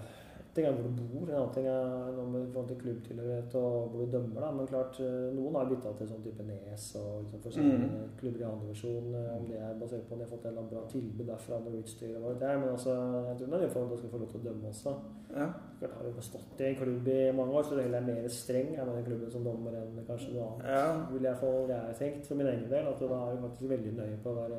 [0.59, 3.93] ting er hvor du bor, en annen ting er noe med forhold til klubbtilhørighet og
[3.93, 4.41] hvor du dømmer.
[4.43, 8.09] da, Men klart, eh, noen har bytta til sånn type Nes og liksom for Mm.
[8.21, 9.15] klubber i andre divisjon.
[9.15, 11.27] eh, Om det er basert på om de har fått en eller annen bra tilbud
[11.27, 12.59] derfra når utstyret var der.
[12.59, 12.93] Men altså,
[13.29, 14.93] jeg tror det er du skal få lov til å dømme også.
[15.37, 15.49] Ja.
[15.79, 18.29] Klart har jo stått i en klubb i mange år, så det heller er mer
[18.29, 20.67] streng er med den klubben som dommer enn kanskje noe annet.
[20.75, 21.07] ja.
[21.13, 23.71] Vil jeg få det jeg tenkt for min egen del, at da er du faktisk
[23.71, 24.59] veldig nøye på å være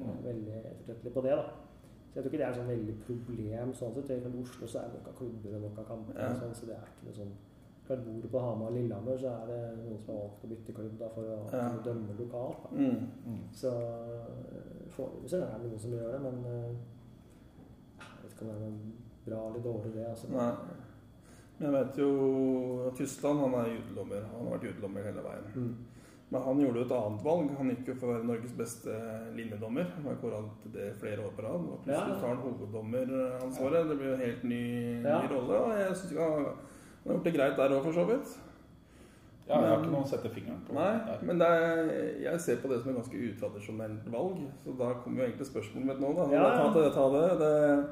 [0.00, 0.24] mm.
[0.24, 1.30] veldig ettertrekkelig på det.
[1.30, 1.69] da.
[2.10, 3.72] Så jeg tror ikke det er sånn veldig problem.
[3.74, 4.10] sånn sett.
[4.10, 6.34] I Oslo så er det nok av klubber og nok av kamper, Ja.
[6.34, 7.32] sånn, så det er ikke noe sånn
[7.86, 10.48] Klart Bor du på Hamar og Lillehammer, så er det noen som har valgt å
[10.48, 11.70] bytte klubb da, for å Ja.
[11.70, 12.70] kunne dømme lokalt.
[12.72, 13.08] Mm.
[13.26, 13.38] Mm.
[13.52, 16.76] Så eh, foreløpig så er det noen som gjør det, men eh,
[17.98, 18.78] jeg vet ikke om det er noe
[19.26, 20.06] bra eller dårlig, det.
[20.06, 20.28] altså.
[20.30, 20.52] Nei.
[21.58, 24.22] Men jeg vet jo Tyskland han er judedommer.
[24.32, 25.46] Han har vært judelommer hele veien.
[25.56, 25.74] Mm.
[26.30, 27.48] Men han gjorde jo et annet valg.
[27.58, 28.98] Han gikk jo for å være Norges beste
[29.34, 29.88] linjedommer.
[29.96, 31.64] Han har kåret til det flere år på rad.
[31.72, 33.88] Og plutselig tar han hoveddommeransvaret.
[33.88, 35.16] Det blir jo en helt ny, Ja.
[35.22, 35.58] ny rolle.
[35.64, 36.46] Og jeg syns han
[37.00, 38.36] han har gjort det greit der òg, for så vidt.
[39.48, 40.74] Ja, jeg har ikke noe å sette fingeren på.
[40.76, 41.18] Nei, der.
[41.26, 41.88] men det er,
[42.22, 44.36] jeg ser på det som et ganske utradisjonelt valg.
[44.62, 46.26] Så da kommer jo egentlig spørsmålet mitt nå, da.
[46.30, 46.70] Ja, ja.
[46.70, 47.38] Ta det, ta det.
[47.40, 47.86] det.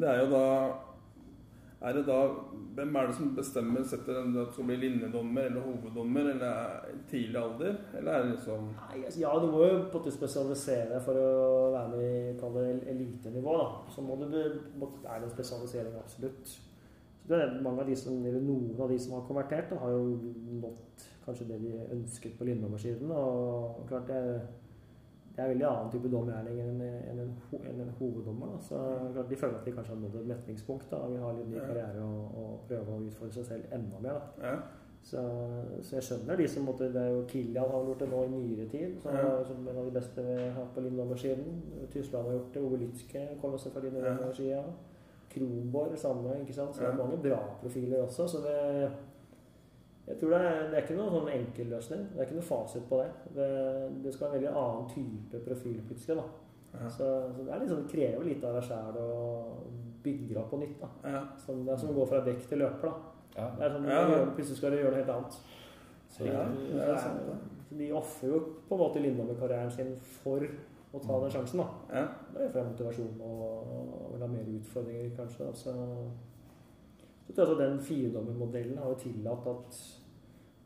[0.00, 0.46] Det er jo da
[1.80, 2.16] er det da,
[2.76, 6.96] Hvem er det som bestemmer setter den at skal bli linjedommer eller hoveddommer eller er
[7.10, 7.78] tidlig alder?
[7.96, 11.04] Eller er det liksom Nei, altså, ja, du må jo på en måte spesialisere deg
[11.06, 13.56] for å være med i kall det elitenivå.
[13.62, 13.70] da.
[13.94, 14.36] Så må du,
[14.76, 16.52] må, er det en spesialisering, absolutt.
[17.20, 19.80] Så det er mange av de som, eller Noen av de som har konvertert, da,
[19.80, 23.10] har jo nådd kanskje det de ønsket på Lillehammer-siden.
[23.16, 24.40] Og klart det,
[25.36, 27.20] det er veldig annen type dommergjerning enn en, en,
[27.60, 28.50] en, en hoveddommer.
[28.52, 28.58] Da.
[28.66, 31.58] Så de føler at de kanskje har nådd et metningspunkt vi har ha litt ny
[31.62, 34.18] karriere og, og, prøve å utfordre seg selv enda mer.
[34.18, 34.50] Da.
[34.50, 34.54] Ja.
[35.02, 35.20] Så,
[35.80, 38.32] så, jeg skjønner de som måtte Det er jo Kilian har gjort det nå i
[38.34, 38.98] nyere tid.
[39.00, 39.30] Som, Ja.
[39.48, 41.62] som en av de beste vi har på Lillehammer-siden.
[41.94, 42.64] Tyskland har gjort det.
[42.66, 43.88] Ove Lytke kommer også fra Ja.
[43.94, 44.62] Lillehammer-sida.
[45.30, 46.40] Kronborg samme.
[46.42, 46.74] ikke sant?
[46.76, 48.26] Så det er mange bra profiler også.
[48.28, 48.90] Så det
[50.08, 52.06] jeg tror det er, det er ikke noen sånn enkel løsning.
[52.12, 53.10] Det er ikke noe fasit på det.
[53.36, 53.48] Det,
[54.04, 56.16] det skal være en veldig annen type profil plutselig.
[56.16, 56.24] da.
[56.80, 56.88] Ja.
[56.88, 59.08] Så, så det er liksom, det krever litt av deg sjæl å
[60.02, 60.80] bygge opp på nytt.
[60.80, 60.88] da.
[61.14, 61.22] Ja.
[61.44, 62.88] Sånn, det er som å gå fra dekk til løper.
[62.90, 63.14] da.
[63.36, 63.46] Ja.
[63.58, 64.00] Det er sånn, Ja.
[64.10, 64.24] ja.
[64.34, 65.38] Plutselig skal du gjøre noe helt annet.
[66.10, 67.20] Så, Ja, så det er sant,
[67.70, 71.60] så de ofrer jo på en måte Lillehammer-karrieren sin for å ta den sjansen.
[71.62, 71.68] da.
[71.94, 72.06] Ja.
[72.34, 75.46] Det er fra motivasjon og, og vil ha mer utfordringer, kanskje.
[75.46, 75.76] da.
[77.30, 79.78] Så, så tror jeg at den firedommermodellen har jo tillatt at,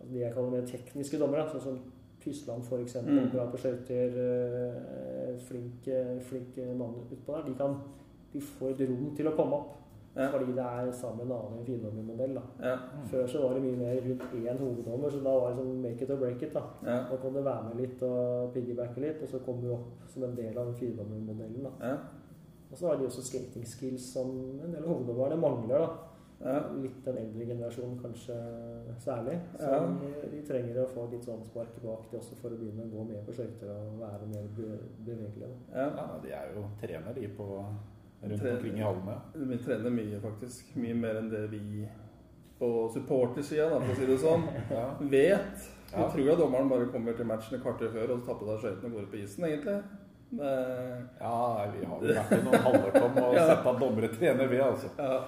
[0.01, 1.79] at de jeg kaller mer tekniske dommere, sånn som
[2.25, 3.19] Tysland f.eks., Mm.
[3.19, 3.31] mm.
[3.35, 4.15] bra på skøyter,
[5.45, 7.75] flink, eh, flink mann utpå der, de, kan,
[8.33, 9.73] de får et rom til å komme opp.
[10.15, 10.29] Ja.
[10.31, 12.37] Fordi det er sammen med en annen firedommermodell.
[12.63, 12.77] Ja.
[13.11, 16.05] Før så var det mye mer rundt én hoveddommer, så da var det sånn make
[16.07, 16.53] it or break it.
[16.55, 16.63] da.
[16.87, 16.99] Ja.
[17.11, 20.23] Da kan du være med litt og piggybacke litt, og så kommer du opp som
[20.23, 21.67] en del av den firedommermodellen.
[21.83, 21.97] Ja.
[22.71, 24.31] Og så har de også skating skills som
[24.63, 25.79] en del av hoveddommerne mangler.
[25.83, 26.14] da.
[26.41, 26.59] Ja.
[26.83, 28.35] Litt den eldre generasjonen kanskje
[29.01, 29.39] særlig.
[29.57, 29.81] Så Ja.
[30.31, 33.05] de, trenger å få litt sånn spark bak de også for å begynne å gå
[33.09, 35.57] mer på skøyter og være mer be bevegelige.
[35.75, 35.87] ja.
[35.97, 37.65] Ja, de er jo trener, de, på,
[38.23, 38.57] rundt Trener.
[38.57, 39.17] omkring i hallene.
[39.35, 40.77] Vi trener mye, faktisk.
[40.77, 41.89] Mye mer enn det vi
[42.59, 44.95] på supportersida, da, for å si det sånn, Ja.
[45.01, 45.71] vet.
[45.95, 46.09] Vi Ja.
[46.11, 48.93] tror at dommeren bare kommer til matchen et kvarter før og på seg skøytene og
[49.01, 49.83] går på isen, egentlig.
[50.35, 50.53] Det,
[51.21, 53.47] ja, vi har jo vært i noen halvårtom og Ja.
[53.47, 54.89] sett at dommere trener, vi, altså.
[54.99, 55.25] ja.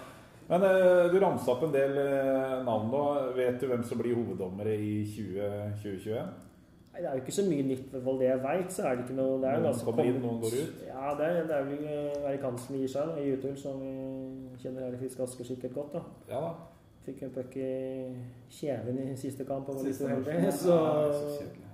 [0.48, 3.04] Men eh, du ramsa opp en del eh, navn nå.
[3.36, 5.48] Vet du hvem som blir hoveddommere i 20,
[5.82, 6.28] 2021?
[6.96, 8.70] Nei, Det er jo ikke så mye nytt, fall det jeg veit.
[8.72, 10.78] Så er det ikke noe det er Noen altså, kommer inn, noen går ut?
[10.86, 13.82] Ja, det er, det er vel eh, Erik Hansen gir seg da, i Utul, som
[13.82, 13.92] vi
[14.62, 15.98] kjenner Erik Fiske Asker sikkert godt.
[15.98, 16.04] da.
[16.30, 16.54] Ja da.
[17.06, 17.66] Fikk en puck i
[18.50, 20.38] kjeven i siste kamp og var litt uheldig.
[20.58, 20.78] Så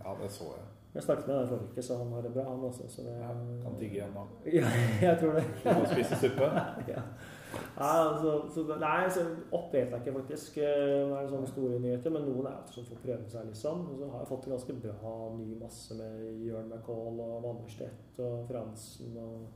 [0.03, 0.65] Ja, det så jeg.
[0.97, 2.89] jeg snakket med den forrige uke, så han har det bra, han også.
[2.93, 3.31] Så det, Ja,
[3.63, 4.27] kan tygge igjen nå.
[4.59, 4.75] Ja,
[5.07, 5.45] jeg tror det.
[5.63, 6.51] Slutt å spise suppe.
[6.93, 7.07] ja.
[7.53, 10.59] Ja, altså, så, nei, så opp vet jeg ikke faktisk.
[10.63, 13.85] eh, Nå er sånne store nyheter, men noen er jo som får prøve seg, liksom.
[13.93, 18.23] Og så har jeg fått en ganske bra ny masse med Jørn McCall og Vannerstedt
[18.23, 19.17] og Fransen.
[19.17, 19.47] og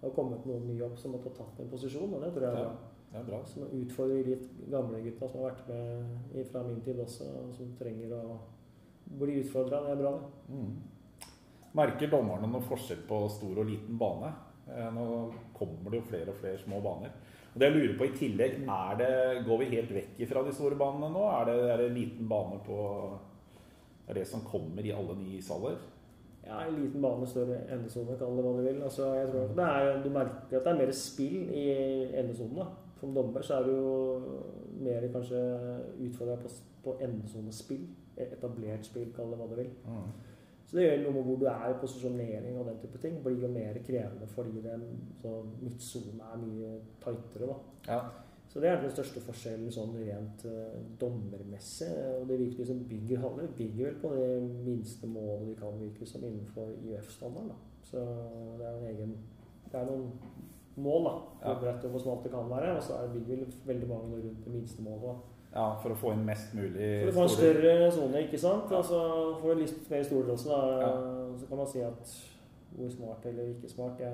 [0.00, 2.64] det har kommet noen nye opp som har tatt en posisjon, og det tror jeg
[2.64, 2.72] Ja.
[3.14, 3.38] Det er bra.
[3.46, 7.52] Som utfordrer de litt gamle gutta som har vært med fra min tid også, og
[7.54, 8.38] som trenger å
[9.06, 9.84] bli utfordra.
[9.84, 10.56] Det er bra, det.
[10.56, 10.82] Mm.
[11.78, 14.32] Merker dommerne noen forskjell på stor og liten bane?
[14.66, 15.06] Eh, Nå
[15.54, 17.14] kommer det jo flere og flere små baner.
[17.54, 19.10] Og det jeg lurer på i tillegg, er det,
[19.46, 21.24] Går vi helt vekk fra de store banene nå?
[21.30, 22.78] Er det, er det liten bane på
[24.08, 25.78] Er det som kommer i alle nye ishaller?
[26.44, 28.82] Ja, en liten bane, større endesone, kall det hva du vil.
[28.84, 31.64] Altså, jeg tror det er, Du merker at det er mer spill i
[32.20, 32.66] endesonen.
[32.98, 33.94] for Som dommer så er du jo
[34.84, 35.40] mer kanskje
[36.04, 36.50] utfordra på,
[36.84, 37.86] på endesonespill.
[38.16, 39.70] Etablert spill, kall det hva du vil.
[39.86, 40.10] Mm.
[40.74, 43.20] Så det gjør noe med hvor du er i posisjonering og den type ting.
[43.22, 44.80] blir jo mer krevende fordi den
[45.20, 46.70] så midtsone er mye
[47.04, 47.46] tightere.
[47.46, 47.58] da.
[47.86, 47.98] Ja.
[48.48, 51.92] Så det er den største forskjellen sånn rent uh, dommermessig.
[52.16, 54.26] Og det virker som bygger haller bygger vel på det
[54.66, 57.54] minste målet de kan virke som innenfor IUF-standarden.
[57.54, 57.86] da.
[57.86, 58.02] Så
[58.58, 59.14] det er en egen
[59.70, 60.10] Det er noen
[60.74, 61.14] mål, da.
[61.44, 62.74] Hvor bredt og hvor smalt det kan være.
[62.80, 65.06] Og så er det bygger vel veldig mange rundt det minste målet.
[65.06, 65.33] da.
[65.54, 68.72] Ja, for å få inn mest mulig For å få en større sone, ikke sant.
[68.74, 69.00] Altså
[69.40, 70.62] får du litt mer stoler også, da.
[70.82, 70.94] Ja.
[71.38, 72.14] Så kan man si at
[72.74, 74.12] hvor smart eller ikke smart, jeg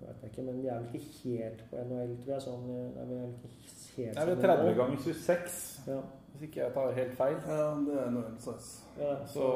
[0.00, 0.42] vet ikke.
[0.46, 2.44] Men de er vel ikke helt på NHL, tror jeg.
[2.46, 2.62] Sånn,
[2.96, 5.98] er vel ikke helt det er 30 ganger 26, Ja.
[6.32, 7.36] hvis ikke jeg tar helt feil?
[7.46, 8.70] ja, det er noe size.
[8.98, 9.50] Ja, Så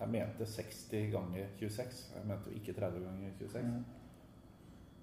[0.00, 2.02] Jeg mente 60 ganger 26.
[2.16, 3.62] Jeg mente jo ikke 30 ganger 26.
[3.62, 3.84] Mm.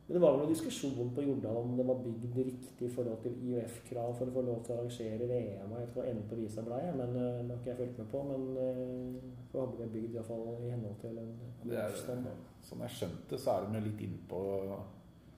[0.07, 3.17] Men det var vel noen diskusjon på Jordal om det var bygd riktig i forhold
[3.25, 5.73] til IUF-krav for å få lov til å arrangere VM.
[5.81, 8.21] Jeg tror enden på visa ble, men eh, det har ikke jeg fulgt med på.
[8.29, 11.33] Men uh, så hadde vi bygd iallfall i henhold til en
[11.65, 11.81] Det
[12.69, 14.39] Sånn jeg skjønte, så er de litt inne på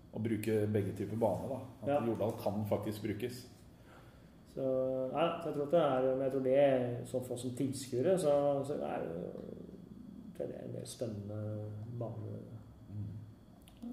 [0.09, 1.49] å bruke begge typer bane.
[1.49, 1.59] da.
[1.81, 1.97] At Ja.
[2.05, 3.41] Jordal kan faktisk brukes.
[4.53, 4.67] Så,
[5.13, 6.61] nei, så jeg tror det er Men jeg tror det,
[7.09, 8.31] sånn for oss som tilskuere, så,
[8.65, 9.19] så er det
[10.39, 11.65] det er en mer spennende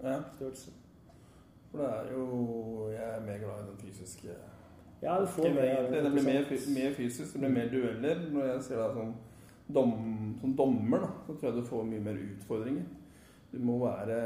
[0.07, 0.75] banestørrelse.
[1.71, 2.27] For det er jo
[2.95, 4.35] Jeg er mer glad i den fysiske
[5.03, 6.45] Ja, du får mer egentlig, Det blir mer,
[6.81, 8.23] mer fysisk, det blir mer dueller.
[8.33, 9.11] Når jeg ser deg som,
[9.75, 9.91] dom,
[10.41, 12.87] som dommer, da, så tror jeg du får mye mer utfordringer.
[13.53, 14.17] Du må være,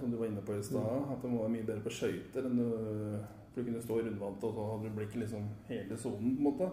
[0.00, 1.10] som du var inne på i stad, Mm.
[1.12, 3.18] at du må være mye bedre på skøyter enn du
[3.52, 6.40] For du kunne stå i rundvante, og så hadde du blikket liksom hele sonen, på
[6.40, 6.68] en måte.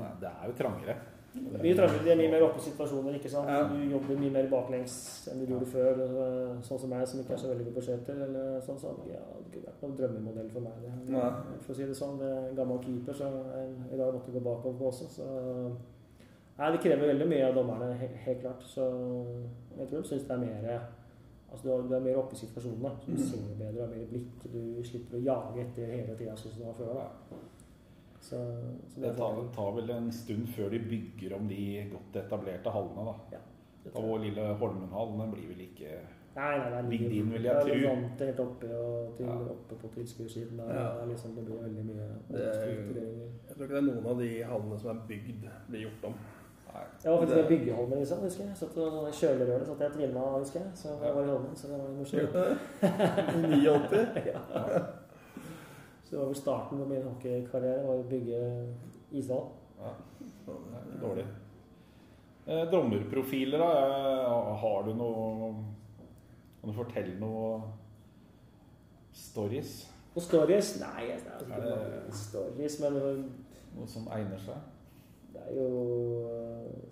[0.00, 0.96] Ja, Det er jo trangere.
[1.34, 3.48] Mye trangere, de er mye mer oppe i situasjoner, ikke sant.
[3.48, 3.64] Ja.
[3.66, 6.02] Du jobber mye mer baklengs enn du gjorde før.
[6.62, 9.18] Sånn som meg, som ikke er så veldig god på skøyter, eller sånn, så ja,
[9.42, 10.72] det kunne vært noen drømmemodell for meg.
[10.84, 10.92] Det.
[11.16, 11.26] Ja.
[11.66, 14.30] For å si det sånn, det er en gammel keeper, så jeg i dag måtte
[14.36, 15.28] gå bakover på også, så
[16.56, 18.62] Nei, det krever veldig mye av dommerne, he- helt klart.
[18.62, 18.84] Så
[19.76, 20.80] jeg tror de syns det er mer
[21.54, 22.90] Altså, du er, du er mer oppe i situasjonene.
[23.00, 23.26] Så du Mm.
[23.26, 24.42] ser bedre, har mer blikk.
[24.52, 26.94] Du slipper å jage etter hele tida, sånn som du var før.
[26.94, 27.36] Da.
[28.24, 28.38] Så,
[28.88, 33.04] så Det tar, tar vel en stund før de bygger om de godt etablerte hallene.
[33.10, 33.14] da.
[33.36, 33.40] Ja,
[33.84, 35.98] Da vår lille Holmenhallen blir vel ikke
[36.34, 37.90] Nei, nei, nei, er inn, vil jeg det er tro.
[37.90, 39.34] Vant helt oppe, og til, Ja.
[39.52, 40.58] oppe på tilskuersiden.
[40.58, 40.86] Ja.
[41.00, 44.30] det, liksom, det blir veldig mye Det Jeg tror ikke det er noen av de
[44.42, 46.16] hallene som er bygd, blir gjort om.
[46.74, 46.82] Nei.
[47.04, 48.56] Jeg var faktisk i Byggeholmen, liksom, husker jeg.
[48.56, 50.70] Satt og kjølerøret satt jeg og trimma, husker jeg.
[50.74, 52.34] Så jeg var i Holmen, så det var morsomt.
[53.54, 54.22] 89.
[54.32, 54.80] ja.
[56.14, 58.40] Det var vel starten på min hockeykarriere, var å bygge
[59.18, 59.48] ishall.
[59.80, 59.88] Ja.
[60.46, 61.24] Nei, ikke dårlig.
[62.46, 63.70] Eh, dommerprofiler, da.
[63.88, 65.48] Eh, Har du noe
[66.60, 67.62] Kan du fortelle noe
[69.10, 69.72] stories?
[70.14, 70.70] Noen stories?
[70.84, 73.00] Nei, det er jo Er ikke noe stories, men
[73.74, 74.62] Noe som egner seg?
[75.34, 75.68] Det er jo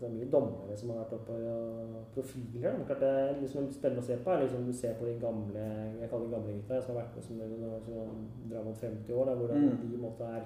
[0.00, 2.72] det er mye dommere som har vært oppe og profiler.
[2.76, 4.30] Men klart det er liksom spennende å se på.
[4.34, 5.62] er liksom Du ser på de gamle
[6.00, 7.38] jeg kaller de gamle gutta som har vært med som,
[7.86, 9.90] som drar mot 50 år, da, hvor Mm.
[9.92, 10.42] de måte er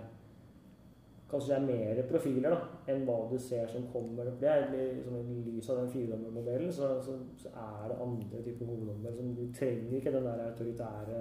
[1.27, 2.59] Kanskje det er mer profiler da,
[2.93, 4.29] enn hva du ser som kommer.
[4.39, 8.69] Det er liksom I lys av den firedommermodellen så, så, så er det andre typer
[8.69, 9.17] hoveddommer.
[9.17, 11.17] som Du trenger ikke den der autoritære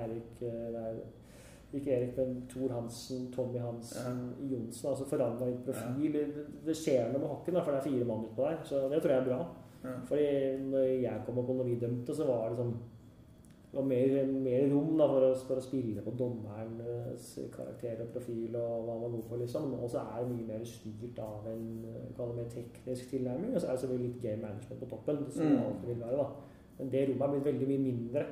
[0.00, 0.98] Erik eh, det er,
[1.74, 4.18] Ikke Erik, men Thor Hansen, Tommy Hansen,
[4.50, 4.88] Johnsen.
[4.90, 6.12] altså Forandra litt profil.
[6.14, 8.58] Det, det skjer noe med hockeyen, for det er fire mann utpå der.
[8.68, 9.40] Så det tror jeg er bra.
[9.84, 9.94] Ja.
[10.08, 10.26] Fordi
[10.70, 12.74] når jeg kom opp og når vi dømte, så var det sånn
[13.74, 17.24] det var mer, mer rom da, for, å, for å spille på dommerens
[17.56, 19.40] karakter og profil og hva man god for.
[19.42, 19.72] liksom.
[19.82, 23.50] Og så er det mye mer styrt av en det mer teknisk tilnærming.
[23.50, 25.18] Og så er det selvfølgelig litt game management på toppen.
[25.28, 25.64] som det Mm.
[25.64, 26.28] alltid vil være da.
[26.78, 28.24] Men det rommet er blitt veldig mye mindre.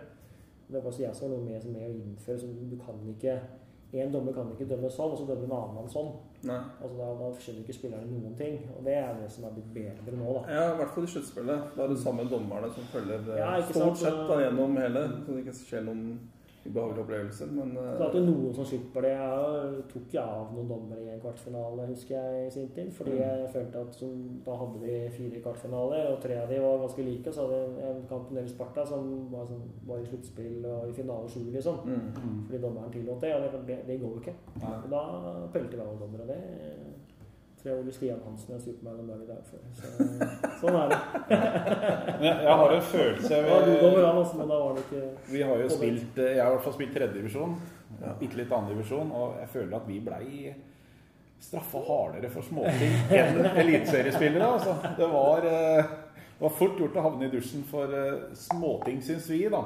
[0.73, 2.39] Det var også jeg som var noe med, med å innføre.
[2.41, 3.37] Så du kan ikke
[3.93, 6.07] En dommer kan ikke dømme sånn, og så dømmer en annen mann sånn.
[6.49, 6.55] Nei.
[6.81, 8.55] Altså Da, da skjønner ikke spillerne noen ting.
[8.73, 10.43] Og det er det som er blitt bedre nå, da.
[10.49, 11.67] Ja, i hvert fall i sluttspillet.
[11.77, 15.35] Da er det samme dommerne som følger eh, Ja, stort sett da, gjennom hele, så
[15.37, 16.07] det ikke skjer noen
[16.67, 19.11] ubehagelige opplevelse, Men eh, Så er det noen som slipper det.
[19.19, 22.93] Jeg tok jo av noen dommere i en kvartfinale, husker jeg, i sin tid.
[22.93, 23.19] Fordi Mm.
[23.23, 27.03] jeg følte at som, da hadde vi fire kvartfinaler, og tre av de var ganske
[27.03, 27.33] like.
[27.33, 30.93] Så hadde vi en kamp med Sparta som var, sånn, var i sluttspill og i
[30.93, 31.77] finale sju, liksom.
[31.85, 32.47] mm.
[32.47, 34.35] Fordi dommeren tillot det, og det, det, det går jo ikke.
[34.63, 34.79] Ja.
[34.91, 35.03] Da
[35.53, 36.92] pelte vi av dommere, og det
[37.63, 39.59] tror jeg Ole Stian Hansen er supermann en dag i dag for.
[39.79, 39.91] Så,
[40.61, 40.99] sånn er det.
[42.23, 45.41] Jeg, jeg har en følelse var god dommer, også, men da var det ikke Vi
[45.43, 47.57] har jo spilt eh, Jeg har i hvert fall spilt tredjedivisjon.
[48.03, 48.13] Ja.
[48.21, 49.11] Bitte litt andredivisjon.
[49.19, 50.53] Og jeg føler at vi blei
[51.43, 54.51] straffa hardere for småting enn eliteseriespillere.
[54.59, 54.77] Altså.
[54.99, 55.95] Det, var, eh,
[56.39, 59.65] det var fort gjort å havne i dusjen for eh, småting, syns vi, da.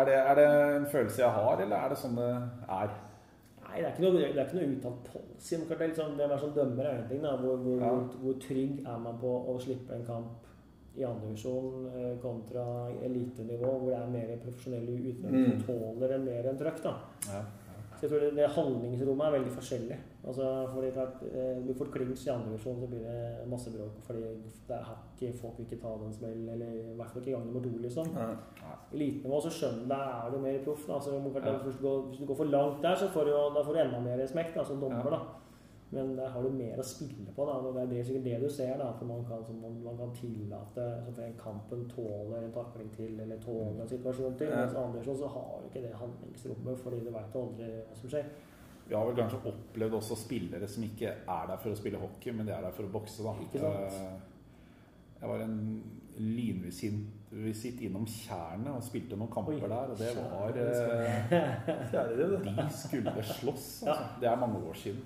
[0.00, 2.32] Er det, er det en følelse jeg har, eller er det sånn det
[2.76, 2.92] er?
[3.70, 5.56] Nei, det er ikke noe, det er ikke noe uttalt policy.
[5.56, 7.22] Men klart det er litt sånn, det som dømmer, er en ting.
[7.22, 7.36] Da.
[7.36, 7.90] Hvor, hvor, Ja.
[7.90, 10.46] hvor, hvor trygg er man på å slippe en kamp
[10.98, 12.64] i andredivisjon eh, kontra
[13.06, 15.62] elitenivå, hvor det er mer profesjonelle utøvere som Mm.
[15.66, 16.82] tåler en mer enn trøkk.
[16.82, 16.94] da.
[17.30, 17.42] Ja.
[18.00, 19.96] Så jeg tror det, det handlingsrommet er veldig forskjellig.
[20.24, 23.98] Altså, fordi klart, eh, Du får klins i andre divisjon, så blir det masse bråk.
[24.06, 24.22] Fordi
[24.68, 27.46] det er hakk, folk vil ikke ta den smell, eller i hvert fall ikke gang
[27.46, 28.08] nummer to, liksom.
[28.16, 28.30] Ja.
[28.94, 30.88] elitenivå, så skjønner du, er du mer proff.
[30.88, 34.26] Altså, hvis, du går, for langt der, så får du, da får du enda mer
[34.26, 35.10] smekk da, som dommer.
[35.10, 35.20] Da.
[35.92, 37.44] Men der har du mer å spille på.
[37.48, 38.76] da, og Det er sikkert det du ser.
[38.78, 42.92] da, At man kan, man, man kan tillate så for en kampen tåler en takling
[42.94, 44.52] til, eller tåler en situasjon til.
[44.54, 48.30] Mens andre så har du ikke det handlingsrommet, fordi du veit aldri hva som skjer.
[48.86, 52.32] Vi har vel kanskje opplevd også spillere som ikke er der for å spille hockey,
[52.34, 53.22] men de er der for å bokse.
[53.26, 53.34] da.
[53.42, 54.00] Ikke sant?
[54.00, 54.18] Eh,
[55.20, 55.58] Jeg var en
[56.16, 62.54] lynvisitt innom Tjernet og spilte noen kamper Oi, der, og det var eh.
[62.56, 64.04] De skulle slåss, altså.
[64.20, 65.02] Det er mange år siden.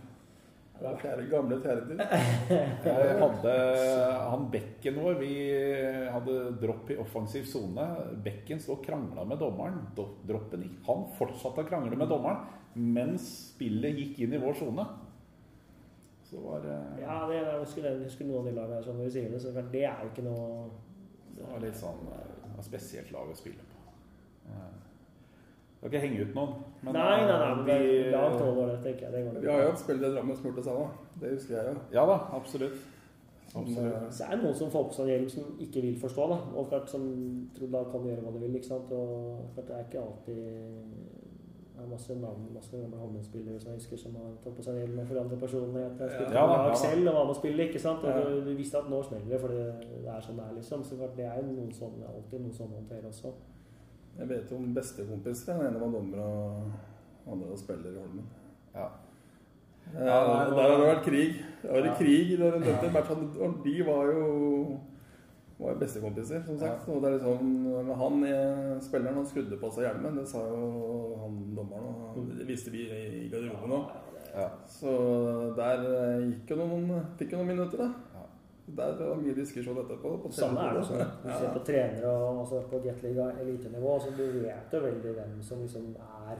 [0.85, 1.57] Er fjerde, gamle.
[2.85, 3.55] Jeg hadde
[4.29, 5.31] han bekken vår Vi
[6.12, 7.87] hadde dropp i offensiv sone.
[8.25, 9.81] Bekken sto og krangla med dommeren.
[9.97, 10.83] Droppen gikk.
[10.90, 12.44] Han fortsatte å krangle med dommeren
[12.75, 14.85] mens spillet gikk inn i vår sone.
[16.27, 19.11] Så var eh, Ja, det, jeg husker, jeg husker noen av de lagene som når
[19.11, 20.49] du sier det, så det er jo ikke noe
[21.37, 23.85] Det var litt sånn eh, spesielt lag å spille på.
[25.85, 26.53] Skal ikke henge ut noen.
[26.81, 27.73] men, Nei, nei, nei, eh, men vi,
[28.09, 29.12] det er langt over det, tenker jeg.
[29.12, 30.87] Det går Vi har jo hatt spill i Drammen som har gjort det samme.
[31.20, 31.75] Det husker jeg jo.
[31.92, 32.79] Ja da, absolutt.
[33.55, 34.09] Absolutt.
[34.16, 36.38] Så er det noen som får på seg en hjelm som ikke vil forstå, da.
[36.57, 37.05] Og klart som
[37.55, 38.57] tror da kan gjøre hva de vil.
[38.59, 38.90] ikke sant?
[38.97, 40.40] Og klart det er ikke alltid
[41.75, 44.77] Det er masse navn, masse gamle håndballspillere som jeg husker som har tatt på seg
[44.79, 46.01] hjelm og forandret personlighet.
[46.01, 46.75] Jeg spilte Ja, da, ja, lag da.
[46.81, 48.05] selv og var med å spille, ikke sant.
[48.05, 48.29] Og Ja.
[48.31, 49.64] du, du visste at nå smeller det, for det,
[50.07, 50.85] er sånn det er, liksom.
[50.87, 53.33] Så klart, det er jo noen sånne, alltid noen som håndterer også.
[54.18, 55.53] Jeg vet om bestekompiser.
[55.59, 58.27] Den ene var dommer og andre var spiller i Holmen.
[58.74, 58.88] Ja.
[59.94, 61.35] Ja, Ja, nei, der har det vært krig.
[61.62, 61.94] Det var Ja.
[61.98, 64.79] krig der og de var jo
[65.59, 66.88] var bestekompiser, som sagt.
[66.88, 71.16] Og det er liksom, han eh, spilleren han skrudde på seg hjelmen, det sa jo
[71.20, 71.94] han dommeren.
[72.16, 73.92] Og det visste vi i garderoben òg.
[74.35, 74.48] Ja.
[74.66, 74.90] Så
[75.57, 78.13] der eh, gikk jo noen, fikk jo noen minutter, da.
[78.66, 80.16] Der var mye diskusjon etterpå.
[80.22, 80.94] på Samme er det også.
[80.94, 85.14] Hvis du ser på trenere og altså på jetliga elitenivå, så du vet jo veldig
[85.18, 86.37] hvem som liksom er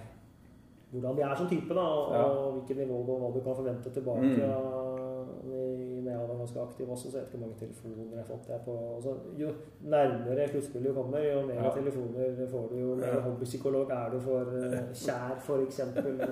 [0.95, 2.23] Hvordan de er som type, da, og, Ja.
[2.23, 4.21] og hvilket nivå og hva du kan forvente tilbake.
[4.21, 5.51] Mm.
[5.51, 8.49] I- jeg var ganske aktiv også, så vet ikke hvor mange telefoner jeg har fått.
[8.49, 9.49] Jeg på, altså, jo
[9.83, 11.71] nærmere sluttspillet du kommer, jo mer Ja.
[11.71, 12.77] telefoner får du.
[12.79, 15.79] Jo mer hobbypsykolog er du for uh, Kjær, f.eks.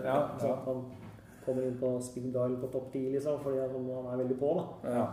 [0.05, 0.55] Ja, ja.
[0.67, 0.85] Han
[1.47, 4.55] kommer inn på speed dial på topp 10, liksom, fordi han han er veldig på.
[4.85, 4.91] da.
[4.95, 5.07] Ja.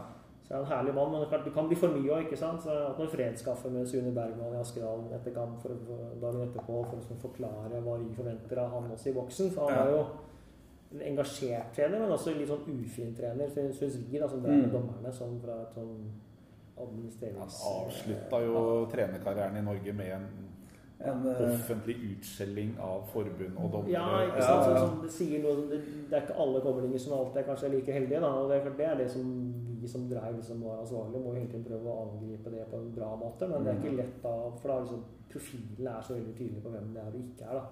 [0.50, 2.24] Så er han en herlig mann, men det kan- det kan bli for mye òg,
[2.26, 2.62] ikke sant.
[2.62, 5.70] Så jeg har hatt noen fredskaffe med Sune Bergman i Askedalen etter kamp for,
[6.22, 9.52] dagen etterpå for å liksom forklare hva vi forventer av han også i boksen.
[9.52, 9.84] For han Ja.
[9.86, 10.06] er jo
[10.92, 14.56] en engasjert trener, men også litt sånn ufin trener, syns vi, da, som det er
[14.56, 14.82] med Mm.
[14.82, 16.10] dommerne, sånn fra et sånn
[16.80, 17.12] Han
[17.88, 20.28] avslutta jo trenerkarrieren i Norge med en
[21.02, 23.92] En, eh, offentlig utskjelling av forbund og dommere.
[23.92, 24.66] Ja, ikke sant.
[24.68, 24.76] ja.
[24.76, 27.70] Sånn, som det sier noe det, det er ikke alle koblinger som alltid er kanskje
[27.72, 28.20] like heldige.
[28.20, 28.28] Da.
[28.28, 31.63] og Det det er det som vi som drev liksom var ansvarlige, må hele tiden
[31.68, 33.48] prøve å angripe det på en bra måte.
[33.48, 36.70] Men det er ikke lett da, for da liksom, profilen er så veldig tydelig på
[36.74, 37.60] hvem det er og ikke er.
[37.60, 37.65] da.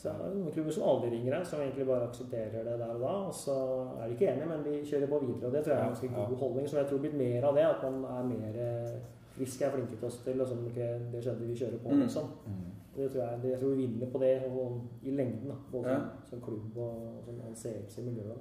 [0.00, 2.92] Så det er noen klubber som aldri ringer deg, som egentlig bare aksepterer det der
[2.94, 3.14] og da.
[3.28, 3.56] Og så
[4.00, 5.46] er de ikke enige, men de kjører på videre.
[5.46, 6.68] Og det tror jeg er en ganske god holdning.
[6.70, 8.94] Som jeg tror blir mer av det, at man er mer eh,
[9.34, 10.78] frisk, er flinke til oss til, og sånn, ok,
[11.12, 12.00] det skjedde, vi kjører på, Mm.
[12.06, 12.30] liksom.
[12.46, 12.62] Mm.
[12.96, 15.88] Det tror jeg, det, jeg tror vi vinner på det og, i lengden, da, både
[15.92, 15.98] Ja.
[16.00, 18.40] som, som klubb og som anseelse i miljøet.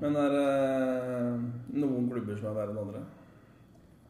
[0.00, 0.48] Men er det
[1.80, 3.04] noen klubber som er verre enn andre?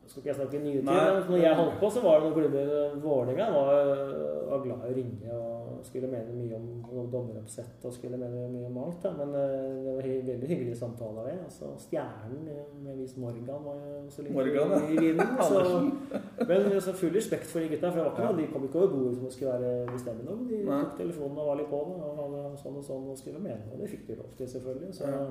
[0.05, 2.27] Nå skal ikke jeg snakke nye tid, men når jeg holdt på, så var det
[2.27, 4.03] noen klubber Vålerenga var,
[4.51, 8.69] var glad i å ringe og skulle mene mye om dommeroppsett og skulle mene mye
[8.69, 9.01] om alt.
[9.03, 9.13] Da.
[9.19, 11.29] Men eh, det var veldig hyggelige samtaler.
[11.29, 11.35] Det.
[11.45, 14.81] Altså, Stjernen eh, med Vis Morgan var jo så liten Morgan, ja.
[14.89, 15.35] i vinden.
[15.45, 17.91] Så, men så full respekt for de gutta.
[17.91, 20.37] For det var de kom ikke over bordet som skulle være bestemmende.
[20.37, 21.99] men De tok telefonen og var litt på det.
[22.01, 23.69] Og hadde sånn og sånn og skulle mene.
[23.73, 24.95] Og det fikk de lov til, selvfølgelig.
[25.01, 25.27] Så Ja.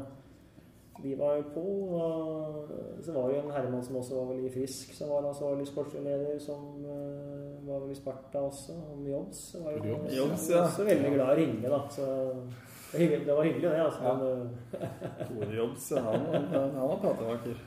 [1.03, 1.65] De var jo på.
[1.99, 5.67] Og så var det jo en herremann som også var veldig frisk, som var ansvarlig
[5.69, 6.85] sportsleder, som
[7.67, 8.75] var vel i Sparta også.
[8.91, 10.63] Han Jobbs var jo Jobbs, Jobbs, ja.
[10.67, 11.81] også veldig glad i å ringe, da.
[11.91, 12.07] Så
[12.93, 13.83] det, det var hyggelig, det.
[13.83, 14.03] altså.
[14.03, 14.13] Ja.
[14.79, 15.55] Eh, Tore
[15.95, 17.61] ja, han, han, han var pratevakker.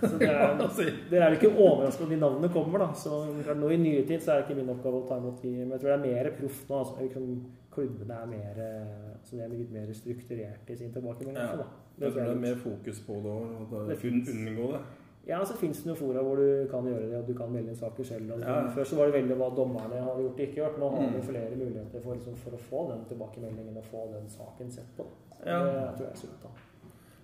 [0.00, 2.90] så det er, jo er ikke overrasket om de navnene kommer, da.
[2.94, 3.22] Så
[3.56, 5.72] nå i nyere tid så er det ikke min oppgave å ta imot de, men
[5.74, 6.82] jeg tror det er mer proff nå.
[6.82, 7.32] Altså, liksom,
[7.76, 11.40] klubbene er mer eh, altså, de er litt mer strukturert i sin tilbakemelding.
[11.40, 11.64] Ja.
[11.64, 11.85] da.
[11.98, 14.28] Jeg tror det er mer fokus på det Det finnes.
[14.28, 14.80] unngå det.
[15.26, 17.68] Ja, så finnes det noen fora hvor du kan gjøre det, og du kan melde
[17.72, 18.32] inn saker selv.
[18.32, 18.46] Altså.
[18.48, 18.68] Ja.
[18.70, 20.78] Før så var det veldig hva dommerne hadde gjort og ikke gjort.
[20.78, 21.22] Nå har vi Mm.
[21.22, 25.06] flere muligheter for, liksom, for å få den tilbakemeldingen og få den saken sett på.
[25.46, 25.58] Ja.
[25.64, 26.42] Det tror jeg er sunt.
[26.42, 26.48] da.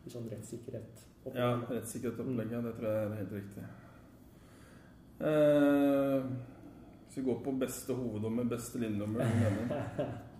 [0.08, 1.04] Sånn rettssikkerhet.
[1.34, 3.62] Ja, rettssikkerhetsopplegget, det tror jeg er helt riktig.
[5.20, 6.22] Eh,
[7.06, 9.20] hvis vi går på beste hoveddommer, beste linjedommer?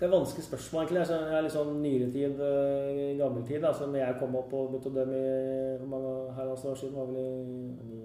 [0.00, 0.98] Det er vanskelig spørsmål, egentlig.
[1.02, 3.64] Altså, jeg er litt sånn nyere tid, eh, gammel tid.
[3.68, 6.96] Altså, når jeg kom opp og begynte å dømme i hvor mange herrens år siden,
[6.96, 7.98] var vel i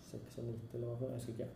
[0.00, 1.50] 96 eller hva, jeg husker ikke.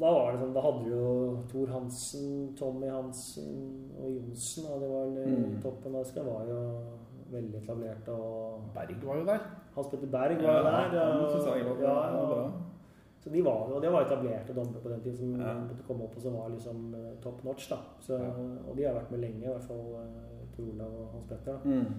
[0.00, 2.26] Da var det sånn, da hadde du jo Tor Hansen,
[2.58, 3.54] Tommy Hansen
[4.00, 5.62] og Johnsen, og det var Mm.
[5.62, 6.60] toppen av det var jo
[7.30, 8.08] veldig etablert.
[8.08, 9.40] Og Berg var jo der.
[9.76, 10.90] Hans Petter Berg var jo der.
[11.14, 12.26] og- ja, var ja.
[12.34, 12.52] bra.
[13.20, 15.54] Så de var, og det var etablerte dommere på den tiden som Ja.
[15.86, 17.68] komme opp og som var liksom eh, top notch.
[17.70, 17.76] da.
[18.00, 18.30] Så, Ja.
[18.68, 20.06] Og de har vært med lenge, i hvert fall
[20.56, 21.52] Tor Olav og Hans Petter.
[21.52, 21.58] da.
[21.68, 21.94] Mm.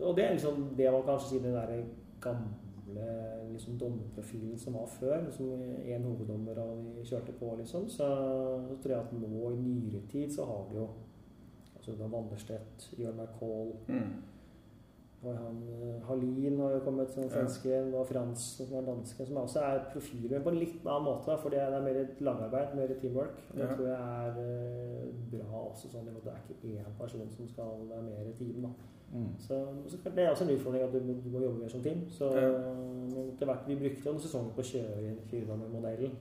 [0.00, 1.84] Og det er liksom det man kanskje sier den der
[2.20, 5.20] gamle liksom dommerprofilen som var før.
[5.24, 5.44] liksom
[5.84, 7.88] Én hoveddommer og de kjørte på, liksom.
[7.88, 8.06] Så,
[8.68, 10.88] så tror jeg at nå i nyere tid så har vi jo
[11.76, 14.12] altså Vanderstedt, Jørn McCall Mm.
[15.24, 15.56] Og han,
[16.06, 17.82] Halin har jo kommet som Ja.
[17.98, 21.38] og Fransen som er danske, som også er profiler, men på en litt annen måte.
[21.42, 23.34] For det er er mer lagarbeid, mer teamwork.
[23.54, 23.74] Det Ja.
[23.74, 25.88] tror jeg er eh, bra også.
[25.90, 28.62] sånn at Det er ikke én person som skal være mer team.
[28.62, 28.68] da.
[29.12, 29.28] Mm.
[29.38, 32.08] Så, så Det er også en utfordring at du, du må jobbe mer som team.
[32.10, 32.48] Så, Ja.
[33.32, 36.12] etter hvert, Vi brukte jo en sesong på å kjøre inn firedommermodellen.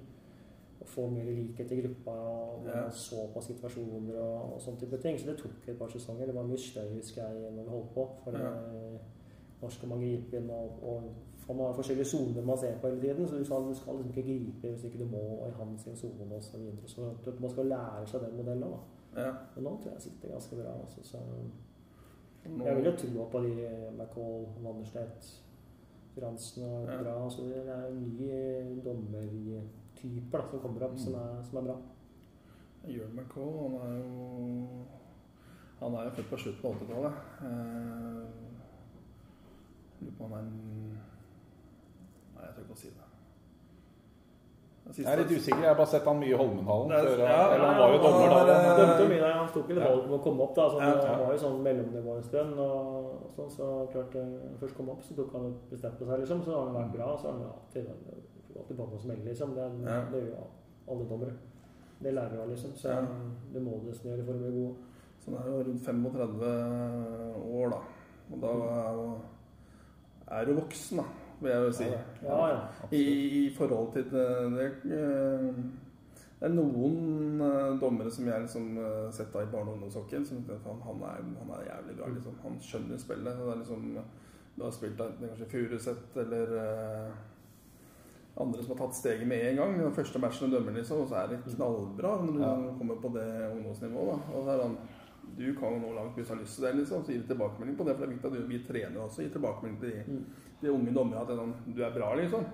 [0.81, 2.89] Og få mer likhet i gruppa og Ja.
[2.89, 5.19] så på situasjoner og, og sånne type ting.
[5.19, 6.25] Så det tok et par sesonger.
[6.25, 8.07] Det var mye støy husker jeg når vi holdt på.
[8.23, 8.47] For Ja.
[8.47, 8.99] eh,
[9.61, 10.49] når skal man gripe inn?
[10.49, 13.27] Og, og man har forskjellige soner man ser på hele tiden.
[13.27, 16.35] Så du skal, du skal liksom ikke gripe hvis ikke du må i hans sone
[16.35, 16.41] osv.
[16.41, 16.75] Så, videre.
[17.23, 18.77] så man skal lære seg den modellen òg.
[19.17, 19.31] Ja.
[19.55, 20.71] Men nå tror jeg sitter ganske bra.
[20.81, 21.17] Altså, så
[22.65, 23.53] jeg vil jo tro på de
[23.97, 25.43] McCall, Wanderstedt,
[26.19, 27.29] Fransen og bra.
[27.29, 28.75] Så det er nye
[30.03, 31.77] dommertyper da, som kommer opp, som, er, som er bra.
[32.87, 34.85] Jørn McCall, han er jo
[35.79, 37.13] Han er jo født på slutten av 80-tallet.
[37.47, 38.23] Eh,
[39.99, 40.97] Lurer på om han er en
[42.37, 43.03] Nei, jeg tør ikke å si det.
[44.87, 45.61] Det Jeg er litt usikker.
[45.65, 46.93] Jeg har bare sett han mye i Holmenhallen.
[46.93, 48.37] Før, ja, eller han var jo dommer da.
[48.39, 49.33] Han, han Dømte jo mye der.
[49.35, 50.53] Han tok litt valg om å komme opp.
[50.55, 51.17] da, så Han ja.
[51.23, 52.61] var jo sånn mellomnivå en stund.
[52.61, 56.13] og sånn, Så klart eh, når han først kom opp, så tok han bestemt seg,
[56.23, 56.43] liksom.
[56.45, 57.09] Så har han vært bra.
[57.17, 57.51] Så har han jo
[58.57, 59.53] alltid, du får noe som helst, liksom.
[59.55, 60.01] Det, Ja.
[60.11, 60.47] det gjør
[60.91, 61.33] alle dommere.
[62.03, 62.71] Det lærer du av, liksom.
[62.75, 63.05] Så Ja.
[63.53, 64.75] du må nesten gjøre for å bli god.
[65.19, 66.41] Så han er jo rundt 35
[67.61, 67.79] år, da.
[68.31, 71.03] Og da er du voksen, da,
[71.41, 71.83] vil jeg jo si.
[72.23, 72.61] Ja, ja.
[72.91, 73.03] I,
[73.47, 74.27] I forhold til det,
[74.57, 75.53] det eh,
[76.39, 80.43] Det er noen uh, dommere som jeg liksom uh, sett i barne- og ungdomshockeyen, som
[80.53, 82.09] at han, han, er, han er jævlig bra.
[82.13, 82.35] liksom.
[82.43, 83.39] Han skjønner spillet.
[83.39, 83.87] Det er liksom,
[84.57, 87.11] du har spilt enten kanskje Furuset eller eh,
[88.39, 89.77] andre som har tatt steget med en gang.
[89.79, 92.53] Den første matchen du dømmer, liksom, og så er det knallbra når du Ja.
[92.77, 94.19] kommer på det ungdomsnivået.
[94.33, 94.77] Og så er han
[95.37, 97.03] du kan jo nå langt hvis du har lyst til det, liksom.
[97.03, 97.95] Så gi tilbakemelding på det.
[97.97, 100.25] For det er viktig at du, vi trenere også gir tilbakemelding til de, Mm.
[100.61, 102.45] de unge dommerne at det er sånn, du er bra, liksom.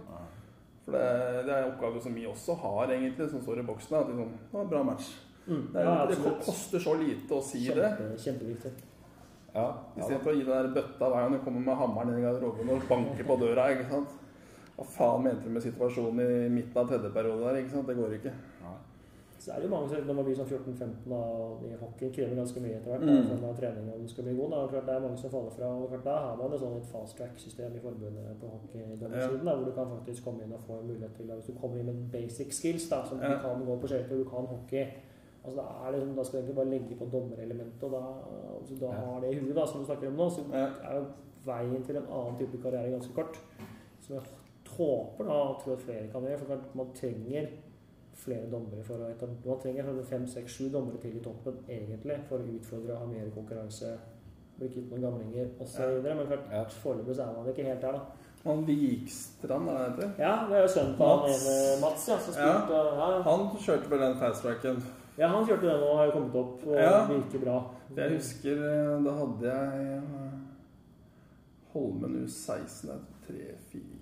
[0.85, 3.95] For det, det er en oppgave som vi også har, egentlig, som står i boksen.
[3.99, 5.11] At liksom, det er en bra match.
[5.47, 5.67] Mm.
[5.73, 7.75] Det, er, ja, det koster så lite å si det.
[7.99, 8.71] Kjempe, kjempeviktig.
[9.53, 9.67] Ja,
[9.97, 12.69] ja, å gi den der bøtta hver gang du kommer med hammeren inn i garderoben
[12.73, 13.69] og banker på døra.
[13.75, 14.09] ikke sant?
[14.75, 17.55] Hva faen mente du med situasjonen i midten av tredje periode der?
[17.61, 17.87] ikke sant?
[17.87, 18.33] Det går ikke.
[19.43, 22.09] Så er det jo mange som når man blir sånn 14-15 da, og i hockey
[22.15, 23.03] krever ganske mye etter hvert.
[23.03, 23.41] Mm.
[23.41, 24.53] da, trening og du skal bli god.
[24.53, 24.59] Da.
[24.71, 25.67] Klart, det er mange som faller fra.
[25.67, 29.55] og klart, Da har man et sånn et fast track-system i forbundet på hockeydømmesiden, ja.
[29.57, 31.79] hvor du kan faktisk komme inn og få en mulighet til da, Hvis du kommer
[31.79, 33.33] inn med basic skills, da, som Ja.
[33.35, 34.85] du kan gå på skøyter, du kan hockey
[35.43, 38.03] altså da, er det, liksom- da skal du egentlig bare legge på dommerelementet, og da,
[38.61, 39.05] altså, da Ja.
[39.11, 40.69] har det i huet, da, som du snakker om nå, så Ja.
[40.87, 41.05] er jo
[41.45, 43.37] veien til en annen type karriere ganske kort.
[44.09, 44.21] Jeg
[44.77, 47.51] håper da, og tror at flere kan gjøre, for man trenger
[48.23, 51.61] flere dommere for å etablere Man trenger sånn fem, seks, sju dommere til i toppen
[51.67, 53.93] egentlig for å utfordre og ha mer konkurranse,
[54.59, 55.95] bli kvitt noen gamlinger osv.
[56.05, 56.17] Ja.
[56.17, 56.65] Men klart, ja.
[56.83, 58.29] foreløpig er man ikke helt der, da.
[58.43, 60.09] Han Vikstrand, er det heter?
[60.19, 61.45] Ja, det er jo sønnen til Mats.
[61.81, 63.07] Mats ja, som spilte, ja.
[63.13, 63.21] ja.
[63.29, 64.81] Han kjørte vel den fasttracken?
[65.15, 66.65] Ja, han kjørte den og har jo kommet opp.
[66.67, 67.05] Og ja.
[67.07, 67.57] virker bra.
[67.95, 70.01] Jeg husker eh, da hadde jeg
[71.73, 72.91] Holmen U16
[73.29, 73.92] 3-4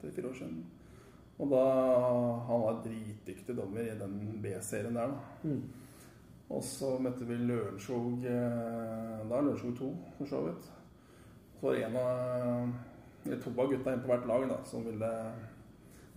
[0.00, 0.64] Tre-fire år siden.
[1.38, 1.64] Og da
[2.48, 5.48] Han var dritdyktig dommer i den B-serien der, da.
[5.48, 5.62] Mm.
[6.48, 9.88] Og så møtte vi Lørenskog eh, Da Lørenskog 2,
[10.18, 10.68] for så vidt.
[11.56, 12.68] Så var det en av
[13.26, 15.10] eller to av gutta inne på hvert lag da, som ville,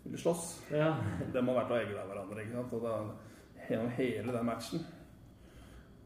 [0.03, 0.45] ville slåss.
[0.69, 0.91] Ja.
[1.33, 2.43] De har vært og av hverandre.
[2.43, 2.75] ikke sant?
[2.77, 2.95] Og da,
[3.69, 4.85] gjennom hele den matchen.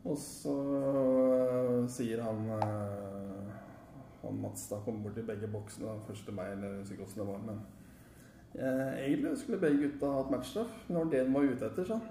[0.04, 3.33] Og så øh, sier han øh,
[4.24, 5.88] han da kom bort til begge boksene.
[5.88, 7.42] da, Først til meg, eller sikkert hvordan det var.
[7.48, 7.58] Men
[8.56, 10.76] eh, egentlig skulle begge gutta hatt matchstraff.
[10.90, 12.08] når det de var ute etter, sa han.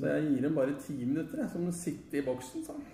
[0.00, 2.72] Så jeg gir dem bare ti minutter, jeg, så må de sitte i boksen, sa
[2.72, 2.84] han.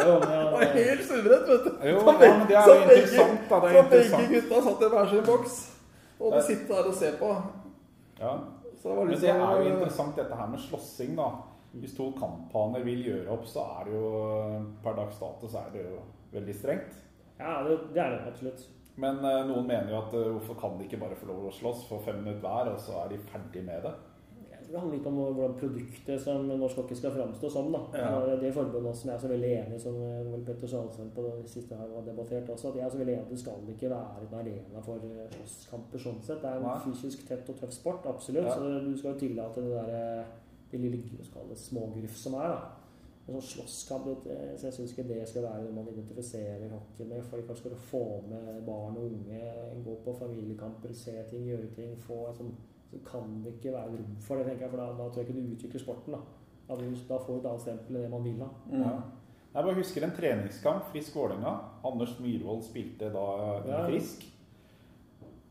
[0.00, 1.70] Jo, men Det var ja, helt suverent, vet du.
[1.88, 3.60] Jo, ja, men det er jo interessant, da.
[3.64, 5.56] Det er Så begge gutta satt i hver sin boks.
[6.20, 7.30] Og de sitter der og ser på.
[8.20, 8.34] Ja.
[8.82, 11.30] Så det var Men det er jo sånn, interessant dette her med slåssing, da.
[11.74, 14.10] Hvis to kamphaner vil gjøre opp, så er det jo
[14.84, 16.02] per dags dato så er det jo
[16.34, 17.00] veldig strengt.
[17.38, 18.64] Ja det, det er det absolutt.
[18.96, 21.54] Men eh, noen mener jo at eh, hvorfor kan de ikke bare få lov å
[21.54, 23.94] slåss for fem minutter hver, og så er de ferdig med det?
[24.54, 27.72] Jeg tror det handler litt om hvordan produktet som norsk hockey skal framstå som.
[27.74, 27.80] da.
[27.98, 28.36] Ja.
[28.40, 31.50] Det forbundet også, som jeg er så veldig enig som eh, Petter Salsand på det
[31.50, 33.92] siste her har debattert også, at jeg er så veldig enig at det skal ikke
[33.92, 36.40] være en arena for slåsskamper sånn sett.
[36.44, 36.78] Det er en Nei.
[36.86, 38.46] fysisk tett og tøff sport, absolutt.
[38.46, 38.54] Ja.
[38.54, 40.32] Så du skal jo tillate det der,
[40.70, 42.54] det lille smågruff som er.
[42.54, 42.83] da.
[43.24, 47.22] En sånn slåsskamp, så jeg syns ikke det skal være noe man identifiserer hockey med.
[47.24, 49.40] For kanskje skal du få med barn og unge,
[49.86, 51.96] gå på familiekamper, se ting, gjøre ting.
[52.04, 52.54] få en sånn
[52.94, 55.28] så kan det ikke være rom for det, tenker jeg, for da, da tror jeg
[55.28, 56.14] ikke du utvikler sporten.
[56.14, 56.20] Da,
[56.68, 56.76] da,
[57.08, 58.50] da får du et annet stempel enn det man vil ha.
[58.70, 58.82] mm.
[58.84, 58.94] Ja.
[59.54, 61.50] Jeg bare husker en treningskamp, Frisk Vålerenga.
[61.86, 63.26] Anders Myhrvold spilte da
[63.68, 63.84] Ja.
[63.86, 64.24] Frisk.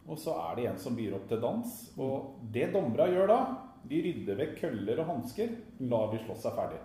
[0.04, 1.76] Og så er det en som byr opp til dans.
[1.98, 3.38] Og det dommera gjør da,
[3.88, 5.54] de rydder vekk køller og hansker,
[5.88, 6.82] lar de slåss seg ferdig.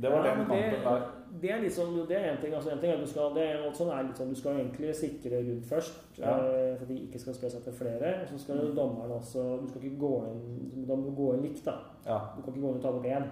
[0.00, 1.02] Det var Ja, den kampen der.
[1.40, 2.54] det, er sånn, det er en ting.
[2.54, 4.94] altså en ting er at du skal, det er, sånn er sånn, du skal egentlig
[4.94, 6.32] sikre rundt først, Ja.
[6.38, 8.22] eh, for de ikke skal spre seg til flere.
[8.22, 8.74] Og så skal Mm.
[8.76, 11.74] dommeren også Du skal ikke gå inn Da må du gå inn likt, da.
[12.06, 12.18] Ja.
[12.36, 13.24] Du kan ikke gå inn og ta bort én,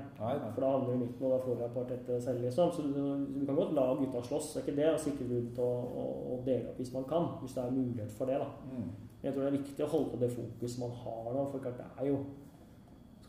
[0.55, 2.71] for da havner du i midten, og da får du rapport etter selv, liksom.
[2.73, 4.93] Så du, du kan godt la gutta slåss, det er ikke det.
[4.95, 7.25] Og sikre rundt og, og, og dele opp hvis man kan.
[7.43, 8.47] Hvis det er mulighet for det, da.
[8.71, 8.89] Mm.
[9.23, 11.51] Jeg tror det er viktig å holde på det fokuset man har nå.
[11.51, 12.17] For det er jo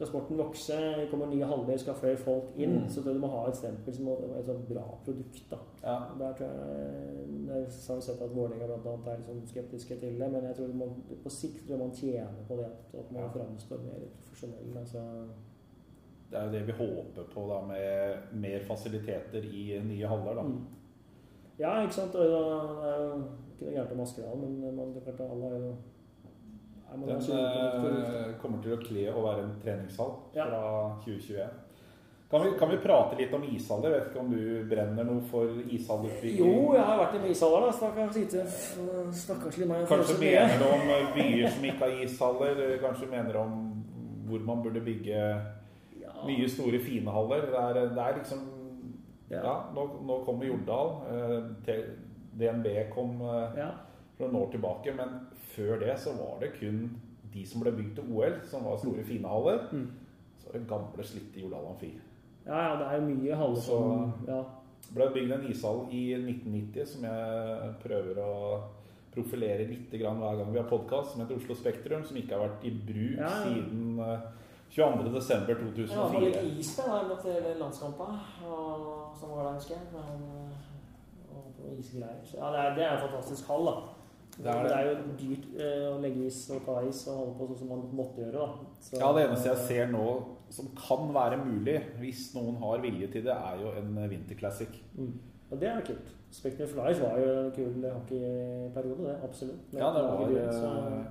[0.05, 0.73] skal sporten vokse,
[1.11, 2.89] kommer nye halvdeler, skal flere folk inn, Mm.
[2.89, 5.49] så tror jeg du må ha et stempel som må- et sånt bra produkt.
[5.51, 5.57] da.
[5.83, 5.97] Ja.
[6.19, 10.43] Der tror jeg Jeg har sett at Vålerenga annet er sånn skeptiske til det, men
[10.43, 10.89] jeg tror man,
[11.23, 13.29] på sikt tror jeg man tjener på det at, man Ja.
[13.29, 14.77] framstår mer profesjonell.
[14.77, 14.99] Altså.
[16.31, 20.33] Det er jo det vi håper på da, med mer fasiliteter i nye haller.
[20.35, 20.41] da.
[20.41, 20.65] Mm.
[21.59, 22.11] Ja, ikke sant.
[22.13, 23.23] Det er jo
[23.59, 23.99] ikke noe gærent om
[24.31, 25.75] av, men man, det er klart alle har jo
[26.93, 30.45] Den eh, kommer til å kle å være en treningshall Ja.
[30.45, 30.63] fra
[31.05, 31.49] 2021.
[32.33, 33.91] Kan vi, kan vi prate litt om ishaller?
[33.93, 36.39] Vet ikke om du brenner noe for ishallutbygging?
[36.41, 37.73] Jo, jeg har vært i ishaller, da.
[37.77, 38.45] Stakkars lite
[39.13, 39.83] Stakkarslig meg.
[39.89, 42.63] Kanskje mener du om eh, byer som ikke har ishaller?
[42.81, 43.59] Kanskje mener du om
[44.29, 45.19] hvor man burde bygge
[46.01, 46.13] ja.
[46.25, 47.45] nye, store, fine haller?
[47.53, 48.49] Det er, det er liksom
[49.29, 49.39] Ja.
[49.43, 50.89] Ja, nå, nå kommer Jordal.
[51.09, 51.83] eh,
[52.39, 53.69] DNB kom eh, ja.
[54.17, 55.19] For noen år tilbake, men
[55.55, 56.83] før det så var det kun
[57.33, 59.63] de som ble bygd til OL, som var store, fine haller.
[59.71, 59.87] Mm.
[60.37, 61.93] Så var det gamle, slitte Jordal Amfi.
[62.45, 64.43] Ja, ja, det er jo mye haller Så- som ja.
[64.83, 68.61] Det ble bygd en ishall i 1990 som jeg prøver å
[69.13, 72.47] profilere litt grann hver gang vi har podkast, som heter Oslo Spektrum, som ikke har
[72.49, 73.43] vært i bruk Ja, ja.
[73.43, 74.19] siden eh,
[74.73, 75.87] 22.12.2004.
[75.87, 78.19] Det var litt is der etter landskampen,
[79.19, 79.87] som var der, husker jeg.
[79.93, 82.19] Men, eh, Og isgreier.
[82.25, 83.75] Så, ja, det er, det er en fantastisk hall, da.
[84.37, 84.69] Det er det.
[84.69, 87.59] det er jo dyrt eh, å legge is og ta is og holde på sånn
[87.59, 88.47] som man måtte gjøre.
[88.81, 90.07] Så, Ja, Det eneste jeg ser nå
[90.49, 94.73] som kan være mulig, hvis noen har vilje til det, er jo en vinterclassic.
[94.97, 95.13] Mm.
[95.51, 96.09] Og det er kult.
[96.33, 99.17] Spectre Flies var jo en kul hockeyperiode, det.
[99.23, 99.67] Absolutt.
[99.71, 101.05] Men Ja, det var rundt, så- eh,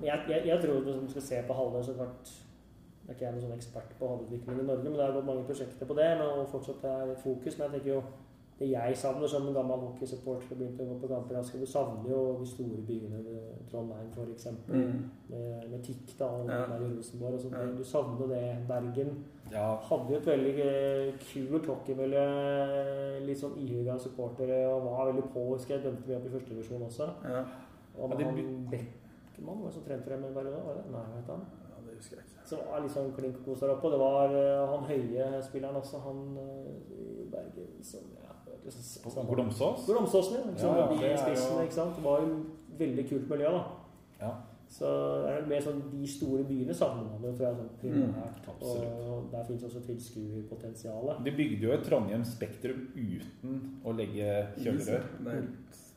[0.00, 2.28] Men jeg, jeg, jeg tror hvis man skal se på haller, så klart
[3.08, 5.24] Jeg er ikke jeg noen sånn ekspert på havutvikling i Norge, men det har gått
[5.24, 6.08] mange prosjekter på det.
[6.18, 7.56] Men og fortsatt er fokus.
[7.58, 8.02] Men jeg tenker jo
[8.58, 12.10] det jeg savner som en gammel hockeysupporter og begynte å gå på kamper Du savner
[12.10, 13.20] jo de store byene,
[13.70, 14.46] Trondheim f.eks.
[14.66, 15.04] Mm.
[15.30, 16.64] Med, med TIK da, og Ja.
[16.66, 17.34] der i Rosenborg.
[17.34, 17.54] Og sånt.
[17.54, 17.66] Ja.
[17.78, 18.42] Du savner det.
[18.68, 19.12] Bergen
[19.52, 22.26] ja, hadde jo et veldig eh, kult hockeymiljø.
[23.28, 25.46] Litt sånn ihuga supportere og var veldig på.
[25.54, 27.08] Husker jeg dømte mye opp i første divisjon også.
[27.30, 27.44] Ja.
[27.98, 30.84] Og Ja, de han Beckman var som trente dem en periode, var det?
[30.92, 31.46] Nei, vet han?
[31.70, 32.46] ja, det husker jeg ikke.
[32.48, 33.86] Så var litt sånn klink kos der oppe.
[33.86, 38.06] Og det var eh, han høye spilleren også, han eh, i Bergen som
[39.34, 39.86] Glomsås?
[39.86, 40.50] Glomsåsen, ja.
[40.50, 41.96] Liksom, Ja, ja, de det er spissen, jo- ikke sant.
[41.96, 42.44] Det var jo
[42.78, 43.64] veldig kult miljø, da.
[44.20, 44.32] Ja.
[44.68, 44.84] Så
[45.24, 48.42] det er mer sånn de store byene savner man jo, tror jeg, sånn primært.
[48.44, 51.24] Mm, og der finnes også tilskuerpotensialet.
[51.24, 55.02] De bygde jo et Trondheim Spektrum uten å legge kjølerør.
[55.24, 55.38] Det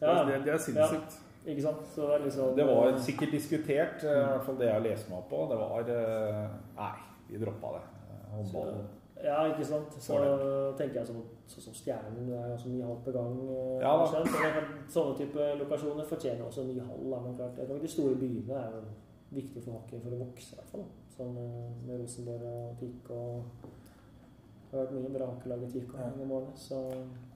[0.01, 0.23] Ja.
[0.23, 1.19] det, det er sinnssykt.
[1.45, 1.85] Ikke sant?
[1.95, 4.81] Så det er liksom Det var sikkert diskutert, eh, i hvert fall det jeg har
[4.81, 5.47] lest meg på.
[5.49, 6.91] Det var eh, Nei,
[7.29, 7.81] vi droppa det.
[8.31, 8.85] Håndballen.
[9.23, 9.91] Ja, ikke sant.
[9.99, 10.15] Så
[10.77, 13.35] tenker jeg sånn sånn som Stjernen, det er jo også ny hall på gang.
[13.49, 14.05] eh, Ja da.
[14.05, 17.09] Så det er- Sånne type lokasjoner fortjener også en ny hall.
[17.11, 18.81] da, Men klart, jeg tror de store byene er jo
[19.41, 20.85] viktig for hockey for å vokse, i hvert fall.
[21.17, 23.43] Sånn eh, med Rosenborg og Pikk og
[24.71, 26.77] Det har vært mye bra hockeylag i TIK i morgen så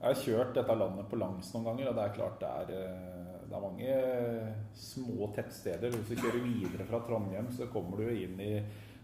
[0.00, 3.46] har kjørt dette landet på langs noen ganger, og det er klart det er, eh,
[3.48, 5.90] det er mange små tettsteder.
[5.90, 8.62] Hvis du kjører videre fra Trondheim, så kommer du inn i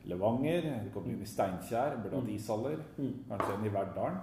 [0.08, 2.78] Levanger, du kommer inn i Steinkjer, burde ishaller.
[2.98, 3.12] Mm.
[3.28, 4.16] Kanskje inn i Verdalen.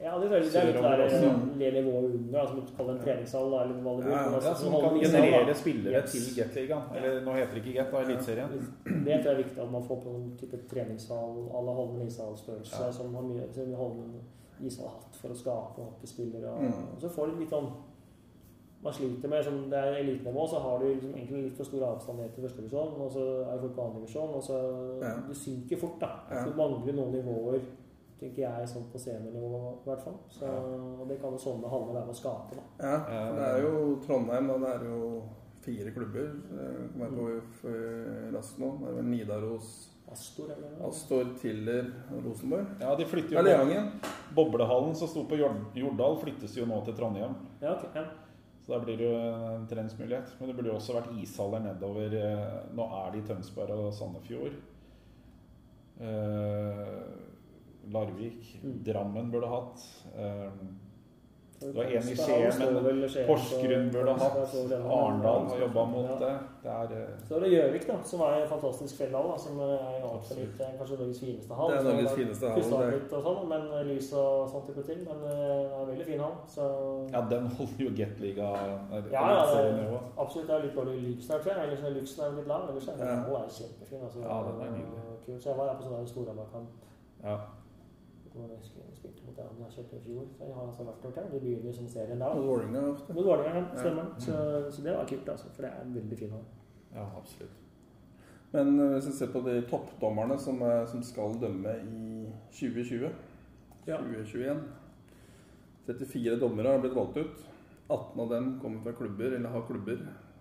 [0.00, 1.28] Ja, det er, det er litt der også.
[1.58, 4.10] det nivået under, altså, som kaller en treningshall, da, eller blir.
[4.10, 6.12] Ja, men altså, Ja, som kan generere spillere Yes.
[6.12, 6.82] til Gateligaen.
[6.96, 8.50] Eller nå heter det ikke Get, da, Eliteserien.
[8.84, 12.06] Det tror jeg er viktig at man får på noen type treningshall, alle holder en
[12.12, 12.92] ishallstørrelse, Ja.
[12.92, 14.12] som har mye som Holmen
[14.60, 16.48] en ishall hatt for å skape hockeyspillere.
[16.52, 16.92] Og, Mm.
[16.94, 17.72] og så får du litt sånn
[18.82, 21.82] man sliter med som Det er elitenivå, så har du liksom egentlig litt for stor
[21.96, 24.56] avstand ned til førstedivisjon, og så er folk på andredivisjon, og så
[25.02, 25.14] Ja.
[25.28, 26.10] Du synker fort, da.
[26.30, 26.44] Ja.
[26.44, 27.60] Du mangler noen nivåer,
[28.20, 30.14] tenker jeg, sånn på seniornivå i hvert fall.
[30.32, 32.64] Så, og det kan jo sånne haller være med å skape, da.
[32.80, 33.74] Ja, for det er jo
[34.06, 35.00] Trondheim, og det er jo
[35.66, 37.74] fire klubber eh, jeg på
[38.36, 38.70] raskt nå.
[38.82, 39.72] Det er vel Nidaros,
[40.12, 42.76] Astor, eller Astor, Tiller og Rosenborg.
[42.80, 43.88] Ja, de flytter jo Leangen.
[44.36, 47.34] Boblehallen som sto på Jordal, flyttes jo nå til Trondheim.
[47.60, 48.06] Ja, okay, Ja.
[48.66, 50.32] Så da blir det jo en treningsmulighet.
[50.40, 52.14] Men det burde jo også vært ishaller nedover.
[52.18, 54.56] eh, Nå er det i Tønsberg og Sandefjord.
[56.00, 57.02] Eh,
[57.92, 58.58] Larvik.
[58.62, 58.82] Mm.
[58.86, 59.86] Drammen burde hatt.
[60.16, 60.50] Eh,
[61.58, 64.54] Det var en i Skien, men Porsgrunn burde hatt.
[64.92, 66.32] Arendal har jobba mot det.
[66.62, 69.30] Det er eh, Så er det Gjøvik, da, som er en fantastisk fjellhall.
[69.40, 71.72] Som er absolutt eh, kanskje Norges fineste hall.
[71.72, 75.00] Det er Norges fineste hall, og sånn, men eh, lys og sånn type ting.
[75.08, 76.36] Men eh, det er en veldig fin hall.
[76.58, 76.68] Så
[77.16, 78.52] Ja, den holder jo Gateliga
[79.16, 81.70] ja, ja, absolutt det er litt dårlig lys der, tror jeg.
[81.70, 82.68] Ellers er luksen er litt lav.
[82.68, 83.14] Ellers er Ja.
[83.16, 83.44] den ja.
[83.58, 84.02] kjempefin.
[84.04, 85.40] Altså, Ja, den er nydelig.
[85.40, 86.68] Så jeg var på sånn Storhamar-kamp.
[87.24, 87.38] Ja.
[88.36, 89.36] Jeg spilte mot
[89.74, 90.24] kjørte i fjor.
[90.36, 91.28] Så jeg har altså vært der.
[91.32, 92.26] De begynner som serien da.
[92.26, 93.14] Og Vålerenga ofte.
[93.14, 93.76] Mot Vålerenga, Ja.
[93.80, 94.04] stemmer.
[94.18, 94.32] Så,
[94.76, 95.46] så det var kult, altså.
[95.54, 96.44] For det er en veldig fin hall.
[96.94, 97.62] ja, absolutt.
[98.52, 103.10] Men eh, hvis vi ser på de toppdommerne som, er, som skal dømme i 2020,
[103.86, 103.96] Ja.
[103.98, 104.62] 2021
[105.86, 107.44] 34 dommere har blitt valgt ut.
[107.88, 110.00] 18 av dem kommer fra klubber eller har klubber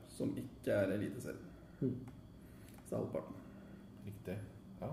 [0.09, 1.41] som ikke er Eliteserien.
[1.81, 1.91] Mm.
[2.85, 3.35] Så det er halvparten.
[4.05, 4.37] Riktig.
[4.81, 4.89] Ja.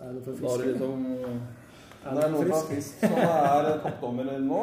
[0.00, 1.06] Er det for Da er det liksom
[2.14, 3.00] Det er det noen fra frisk?
[3.02, 4.62] Som er toppdommer nå.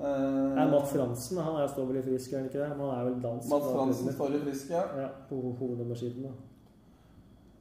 [0.00, 0.10] Det
[0.56, 2.68] Er Mats Fransen han er står vel i frisk, er han ikke det?
[2.76, 3.50] Men han er vel dansk?
[3.52, 4.84] Mats Fransen står i Frisk, ja.
[4.96, 6.22] Ja, på hovednummersiden.
[6.24, 6.32] da.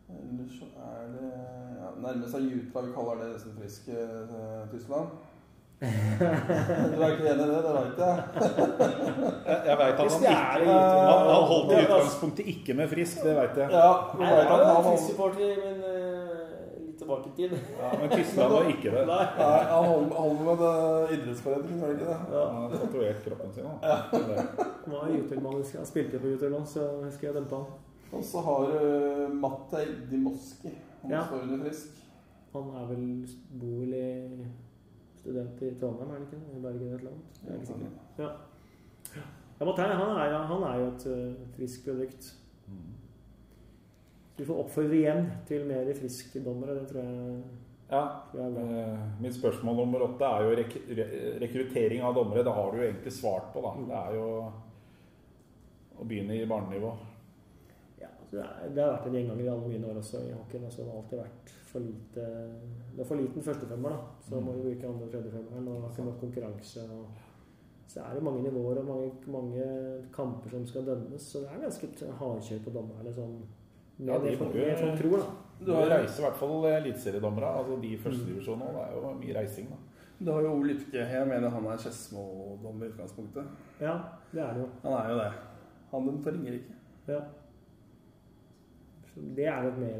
[0.10, 1.32] Ellers så er det
[1.80, 5.12] ja, Nærmest av Jutra, vi kaller det som Frisk eh, Tyskland.
[6.92, 7.60] Du er ikke enig i det?
[7.66, 8.24] Det veit jeg.
[9.46, 11.86] Jeg, jeg veit at han ikke han, han holdt i altså.
[11.86, 13.70] utgangspunktet ikke med frisk, det veit jeg.
[13.72, 16.50] Ja, jeg, jeg, vet jeg, at jeg, jo han en holdt supporter, men eh,
[16.88, 17.58] litt tilbake i tid.
[17.80, 19.04] Ja, men Tyskland var ikke det.
[19.10, 19.26] Nei.
[19.40, 22.18] Nei, han holder, med det idrettsforeningen, gjør han ikke det?
[22.38, 22.44] Ja.
[22.54, 23.64] Han har tatovert kroppen sin.
[23.64, 23.74] Da.
[23.84, 23.98] Ja.
[24.86, 25.84] Han var Jutelmann, husker jeg.
[25.84, 27.88] Han spilte på YouTube nå, så husker jeg dempa han.
[28.10, 30.76] Og så har du Matej Dimoski.
[31.02, 31.26] Han Ja.
[31.26, 32.00] står under Frisk.
[32.54, 33.04] Han er vel
[33.62, 34.48] bor vel i
[35.20, 36.40] student i Trondheim, er det ikke?
[36.46, 36.58] det?
[36.58, 37.42] I Bergen et eller annet?
[37.44, 37.92] Jeg er ikke sikker.
[38.18, 38.30] Ja.
[39.60, 42.34] Ja, Mathei, han, han er jo et uh, friskt produkt.
[42.68, 42.99] Mm.
[44.40, 46.78] Vi får oppfordre igjen til mer friske dommere.
[46.80, 47.42] Det tror jeg,
[47.90, 48.02] Ja,
[48.38, 50.76] eh, Mitt spørsmål nummer åtte er jo rek
[51.42, 52.44] rekruttering av dommere.
[52.46, 53.72] Det har du jo egentlig svart på, da.
[53.90, 54.28] Det er jo
[56.00, 56.92] å begynne i barnenivå.
[58.00, 60.68] Ja, det, er, det har vært en gjenganger i alle mine år også i hockeyen.
[60.70, 62.28] Altså, det har alltid vært for lite
[62.96, 64.00] Det er for liten førstefemmer, da.
[64.22, 64.46] Så Mm.
[64.46, 65.68] må vi bruke andre- og tredjefemmeren.
[65.68, 66.86] Og har ikke nok konkurranse.
[67.90, 69.66] Så er det mange nivåer og mange, mange
[70.14, 71.22] kamper som skal dømmes.
[71.22, 71.88] Så det er ganske
[72.22, 73.14] hardkjør på dommerne.
[73.14, 73.42] Sånn,
[74.00, 75.26] Ja, de må jo- tro, folk tror, da.
[75.66, 77.48] Du har reiser i hvert fall eliteseriedommere.
[77.60, 78.46] Altså de første òg.
[78.46, 79.76] Det er jo mye reising, da.
[80.26, 81.00] Du har jo Ole Lykke.
[81.10, 83.44] Jeg mener han er Skedsmo-dommer i utgangspunktet.
[83.82, 83.98] Ja,
[84.34, 84.68] det er det jo.
[84.84, 85.32] Han er jo det.
[85.92, 86.74] Han den forringer ikke.
[87.08, 87.20] Ja.
[89.36, 89.96] Det er nok mer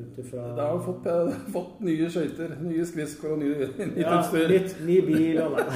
[0.00, 3.96] ut ifra Det har jo fått, eh, fått nye skøyter, nye skridskår og nye utstyr.
[4.00, 5.66] ja, ny bil og det.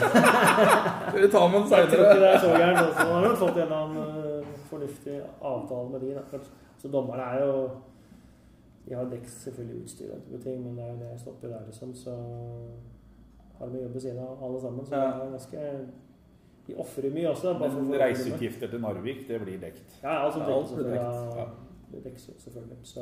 [1.11, 2.81] Skal vi ta med den Jeg tror ikke det er så gærent.
[2.87, 2.99] også.
[3.03, 6.15] Han har nok fått en eller annen fornuftig avtale med de.
[6.33, 6.39] Da.
[6.81, 7.71] Så dommerne er jo
[8.89, 11.67] De har dekk selvfølgelig utstyr og type ting, men det er jo det stopper der,
[11.69, 11.93] liksom.
[11.95, 12.15] Så
[13.59, 14.87] har de jobb ved siden av alle sammen.
[14.87, 15.07] Så Ja.
[15.07, 15.87] det er ganske
[16.67, 17.53] De ofrer mye også.
[17.53, 19.99] da, Men reiseutgifter til Narvik, det blir dekt.
[20.03, 22.33] Ja, alt som dekkes Ja.
[22.33, 22.79] jo selvfølgelig.
[22.83, 23.01] Så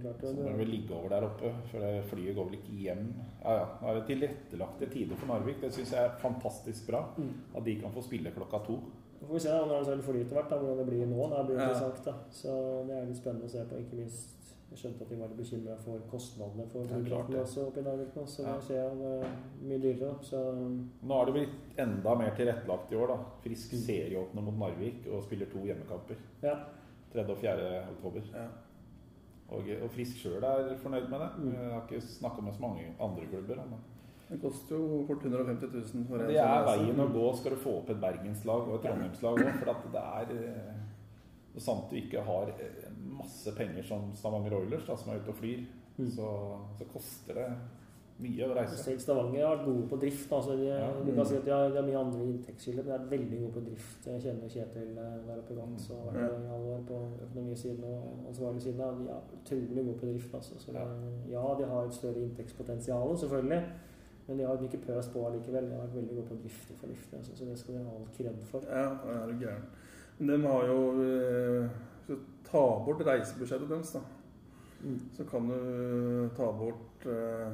[0.00, 3.14] klart Så må vi ligge over der oppe, for det flyet går vel ikke hjem.
[3.44, 3.64] Ja, ja.
[3.82, 5.60] Nå er det tilrettelagte tider for Narvik.
[5.60, 7.04] Det syns jeg er fantastisk bra.
[7.16, 7.32] Mm.
[7.56, 8.78] At de kan få spille klokka to.
[9.18, 11.28] Så får vi se da, når det flyr etter hvert, da, hvordan det blir nå.
[11.30, 11.62] Det blir Ja.
[11.68, 12.04] interessant.
[12.04, 12.12] da.
[12.30, 13.78] Så det er litt spennende å se på.
[13.84, 14.34] Ikke minst
[14.70, 17.82] Jeg skjønte at de var litt bekymra for kostnadene for Det flyplassen også oppe i
[17.82, 18.24] Narvik nå.
[18.28, 18.52] Så Ja.
[18.54, 19.30] det ser jeg det er
[19.64, 20.14] mye dyrere.
[20.22, 20.36] Så
[21.08, 23.06] Nå har det blitt enda mer tilrettelagt i år.
[23.08, 23.80] da Frisk Mm.
[23.86, 26.16] serieåpner mot Narvik og spiller to hjemmekamper.
[26.42, 26.54] ja.
[27.14, 27.30] 3.
[27.30, 27.88] og 4.
[27.96, 28.20] oktober.
[28.34, 28.46] Ja.
[29.50, 31.30] Og, og Frisk sjøl er fornøyd med det.
[31.38, 31.52] Mm.
[31.54, 33.54] Jeg har ikke snakka med så mange andre klubber.
[33.56, 33.78] da, Men
[34.28, 37.60] Det koster jo fort 150 000 for en det er veien å gå skal du
[37.62, 39.54] få opp et bergenslag og et trondheimslag òg.
[39.62, 40.76] For at det er eh,
[41.54, 42.86] så sant du ikke har eh,
[43.18, 45.66] masse penger som Stavanger Oilers, da, som er ute og flyr,
[45.98, 46.10] Mm.
[46.14, 46.26] så,
[46.78, 47.46] så koster det
[48.22, 48.76] mye å reise.
[48.78, 50.30] Selv Stavanger har vært gode på drift.
[50.36, 50.92] Altså de, Ja.
[51.02, 53.40] Du kan si at de har, de har mye andre inntektskilder, men de er veldig
[53.40, 54.06] gode på drift.
[54.06, 56.38] Jeg kjenner Kjetil eh, der oppe i Vans og har vært Ja.
[56.38, 58.78] i alle år på økonomisiden og ansvarlig siden.
[58.78, 60.34] De er utrolig gode på drift.
[60.38, 60.60] Altså.
[60.62, 60.86] Så ja.
[61.34, 63.60] ja, de har et større inntektspotensial, selvfølgelig.
[64.28, 65.64] Men de har ikke pøst på likevel.
[65.70, 67.16] De har vært veldig gode på å drifte fornuftig.
[67.18, 67.36] Altså.
[67.36, 68.60] Så det skal de ha all kred for.
[68.68, 69.66] Ja, det er gæren.
[70.18, 71.68] Men de har jo eh,
[72.06, 74.00] Hvis du tar bort reisebudsjettet deres, da,
[74.78, 74.98] Mm.
[75.12, 77.48] så kan du ta bort eh,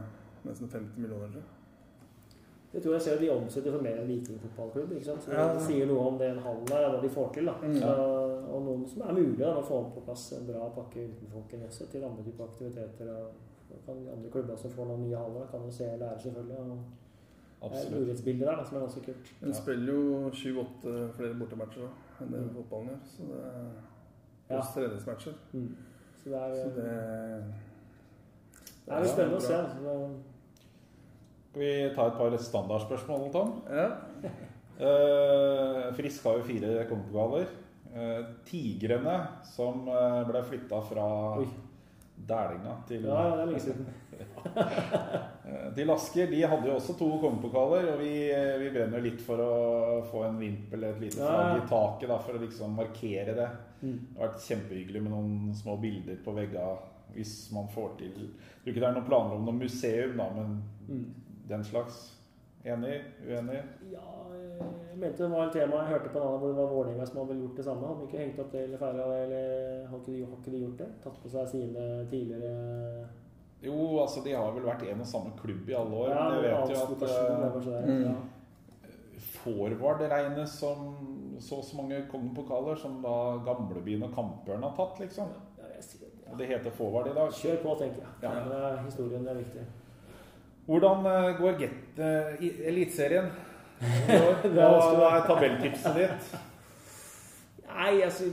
[0.44, 1.40] nesten 50 millioner.
[2.72, 4.92] Det tror jeg ser at de omsetter for mer enn vikingfotballklubb.
[4.92, 5.22] ikke sant?
[5.22, 7.46] Så det sier noe om den hallen der, hva de får til.
[7.46, 7.54] da.
[7.62, 7.78] Mm.
[7.80, 7.92] Så,
[8.50, 11.86] og noen som er mulig da, å få på plass en bra pakke utenfor også,
[11.92, 13.12] til andre typer aktiviteter.
[13.14, 13.53] og
[13.86, 16.58] kan de andre klubber som får noen nye haller, kan jo se og lære selvfølgelig.
[16.58, 19.32] og Det er der da, som er ganske kult.
[19.42, 19.52] Ja.
[19.52, 21.88] spiller jo 7-8 flere bortematcher da,
[22.24, 22.54] enn det Mm.
[22.54, 23.00] fotballen gjør.
[23.04, 24.60] Så det er Ja.
[24.60, 25.32] pluss treningsmatcher.
[25.52, 25.76] Mm.
[26.16, 26.84] Så det er, Så det,
[28.86, 29.54] det er jo spennende å se.
[29.54, 29.78] altså.
[29.80, 30.22] Det-
[31.50, 33.62] Skal vi ta et par standardspørsmål, Tom?
[33.70, 33.86] Ja.
[34.80, 37.46] Uh, Frisk har jo fire kongepokaler.
[37.94, 41.04] Uh, tigrene som eh, ble flytta fra
[41.38, 41.46] Oi.
[42.28, 43.86] Dælinga til, Ja, det er lenge siden.
[45.44, 46.30] eh, til Asker.
[46.30, 49.52] De hadde jo også to kongepokaler, og vi, eh, vi brenner litt for å
[50.10, 53.48] få en vimpel eller et lite flagg i taket da, for å liksom markere det.
[53.82, 53.98] Mm.
[53.98, 58.72] Det har vært kjempehyggelig med noen små bilder på veggene hvis man får til tror
[58.72, 61.04] ikke det er noen planer om noe museum, da, men Mm.
[61.48, 62.10] den slags.
[62.64, 63.02] Enig?
[63.28, 63.60] Uenig?
[63.92, 64.00] Ja,
[64.94, 67.06] jeg mente det var et tema jeg hørte på en annen hvor det var Vålerenga
[67.08, 67.88] som hadde vel gjort det samme.
[67.88, 70.52] Hadde de ikke hengt opp det eller feira det, eller har ikke, de, har ikke
[70.54, 70.88] de gjort det?
[71.02, 73.08] Tatt på seg sine tidligere
[73.64, 76.12] Jo, altså de har vel vært en og samme klubb i alle år.
[76.12, 77.82] Ja, men jeg vet jo at det det.
[77.90, 78.02] Mm.
[78.06, 78.16] Ja.
[79.42, 80.84] forward regnes som
[81.42, 83.14] så og så mange kongepokaler som da
[83.46, 85.32] Gamlebyen og Kampørn har tatt, liksom.
[85.58, 87.32] Ja, jeg det, Og Det heter forward i dag.
[87.32, 88.12] Kjør på, tenker jeg.
[88.22, 88.36] Ja.
[88.46, 89.64] Det er historien det er viktig.
[90.66, 93.28] Hvordan eh, går Get eh, Eliteserien?
[93.80, 96.34] Hva er tabelltipset ditt?
[97.68, 98.28] Nei, altså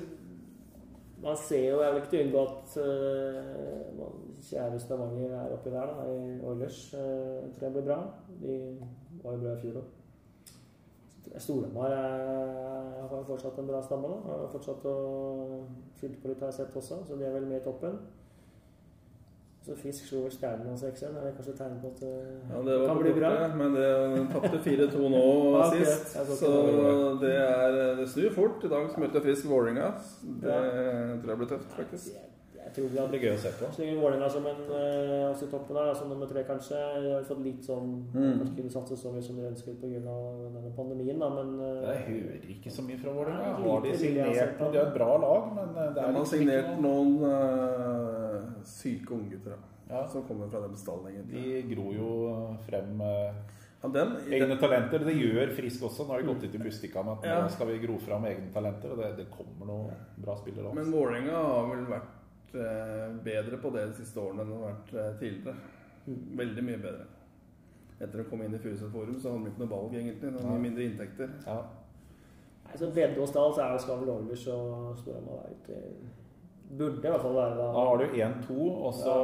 [1.21, 4.05] Man ser jo, jeg vil ikke unngå at uh,
[4.41, 6.05] kjære Stavanger er oppi der, da.
[6.09, 7.99] I Oilers uh, tror jeg blir bra.
[8.41, 8.55] De
[9.23, 9.97] var jo bra i fjor òg.
[11.37, 14.09] Storhamar har fortsatt en bra stamme.
[14.09, 14.39] da.
[14.41, 14.95] Har fortsatt å
[16.01, 18.01] fylle på litt, har jeg sett også, så de er vel med i toppen.
[19.61, 21.03] Så Fisk slo Stjernen og 6-1.
[21.19, 22.13] Er det kanskje tegn på at det
[22.49, 23.29] Ja, det kan bli bra?
[23.29, 23.89] borte, men det
[24.33, 25.21] tapte 4-2 nå
[25.53, 25.75] Ja, ok.
[25.75, 26.15] sist.
[26.39, 26.53] Så
[27.21, 27.35] det.
[27.37, 28.65] er, det snur fort.
[28.65, 29.91] I dag møter Frisk Vålerenga.
[30.41, 30.55] Det
[31.21, 32.15] tror jeg blir tøft, faktisk.
[32.71, 33.69] Jeg, tror Det hadde blir gøy å se på.
[33.75, 36.79] Så lenge Vålerenga som en eh, også i toppen der, som nummer tre kanskje.
[37.03, 38.39] De har fått litt sånn Mm.
[38.39, 39.99] Kanskje kunne satse så mye som de ønsket pga.
[40.01, 43.53] denne pandemien, da, men eh, Jeg hører ikke så mye fra Vålerenga.
[43.59, 44.71] Har de signert noen?
[44.71, 47.01] De har et bra lag, men det det De er har liksom signert ikke noe
[47.01, 49.57] noen uh, syke unggutter
[49.89, 51.41] ja, som kommer fra den stallen, egentlig.
[51.43, 52.11] De gror jo
[52.67, 53.33] frem uh,
[53.81, 55.03] Ja, den, egne talenter.
[55.03, 56.05] Det gjør Frisk også.
[56.05, 57.41] Nå har de gått ut i Bustika med at Ja.
[57.43, 60.85] nå skal vi gro fram egne talenter, og det, det kommer noen bra spillere men
[60.85, 60.97] også.
[60.97, 62.20] Vålerenga har vel vært
[62.55, 65.55] eh, bedre på det de siste årene enn det har vært eh, tidligere.
[66.37, 67.05] Veldig mye bedre.
[68.01, 70.31] Etter å komme inn i Furuset Forum så hadde vi ikke noe valg, egentlig.
[70.33, 71.29] Det var mye mindre inntekter.
[71.45, 71.57] Ja.
[72.65, 75.83] nei, så Vedde og Stahl så er det skal vel Oilers og Storhamar være ute
[76.71, 77.83] Burde i hvert fall være Da da.
[77.85, 79.15] har du 1-2, og så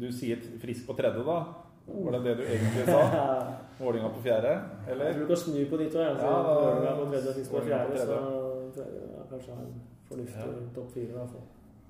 [0.00, 1.38] Du sier Frisk på tredje, da?
[1.86, 3.02] Var det det du egentlig sa?
[3.78, 4.54] Vålinga på fjerde?
[4.56, 5.12] Jeg Eller?
[5.12, 6.00] tror du kan snu på de to.
[6.00, 6.16] Jeg.
[6.18, 8.16] Så Ja, Vålinga på tredje og frisk på fjerde, så
[8.74, 9.02] tredje.
[9.12, 10.72] ja, kanskje han en fornuftig Ja.
[10.74, 11.04] topp fire.
[11.12, 11.44] i hvert fall.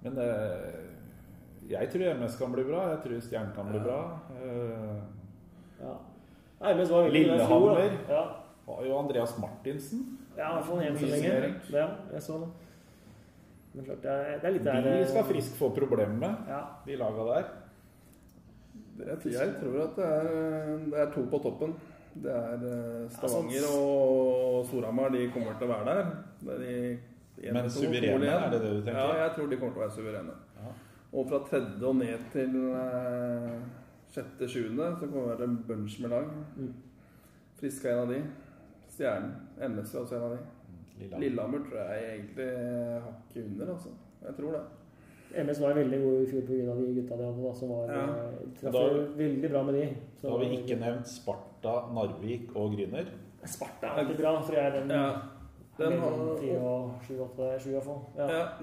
[0.07, 2.85] Men eh, jeg tror MS kan bli bra.
[2.95, 4.01] Jeg tror Stjernen kan bli bra.
[4.39, 4.99] Eh,
[5.83, 5.93] Ja.
[6.61, 7.11] Nei, men så var.
[7.13, 7.99] Lillehammer.
[8.09, 8.21] Ja.
[8.67, 10.07] var jo Andreas Martinsen.
[10.39, 11.35] Ja, i hvert fall en så lenge.
[11.75, 12.49] Ja, jeg så det.
[13.77, 16.63] Men klart, det er, det er litt der De skal Frisk få problemer med, Ja.
[16.87, 17.51] de laga der.
[18.97, 21.75] Jeg, jeg tror at det er, det er to på toppen.
[22.17, 25.11] Det er eh, Stavanger sånn- og Storhamar.
[25.13, 26.07] De kommer til å være der.
[26.55, 26.99] Er de
[27.53, 29.01] Men suverene, er det det du tenker?
[29.01, 30.37] Ja, jeg tror de kommer til å være suverene.
[30.57, 30.70] Ja.
[31.12, 33.61] Og fra tredje og ned til eh,
[34.14, 36.30] sjette-sjuende så kommer det være en bunch med lag.
[36.57, 36.72] Mm.
[37.61, 38.22] Frisk er en av de.
[38.97, 39.34] Stjernen.
[39.61, 40.41] MS er også en av de.
[40.99, 41.20] Lillehammer.
[41.26, 42.49] Lillehammer tror jeg egentlig
[43.07, 43.95] hakket under, altså.
[44.26, 44.64] Jeg tror det.
[45.45, 46.74] MS var veldig god i fjor pga.
[46.80, 48.03] de gutta de hadde, da, som var Ja.
[48.03, 49.87] eh, Da- veldig bra med de.
[50.16, 53.07] Så Da har vi ikke nevnt Sparta, Narvik og Gryner.
[53.45, 55.12] Sparta er ikke bra, for jeg den Ja.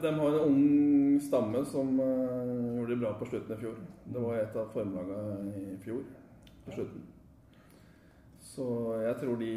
[0.01, 3.75] De har en ung stamme som eh, gjorde det bra på slutten i fjor.
[4.13, 6.01] Det var et av formlagene i fjor
[6.65, 7.03] på slutten.
[8.53, 8.65] Så
[9.01, 9.51] jeg tror de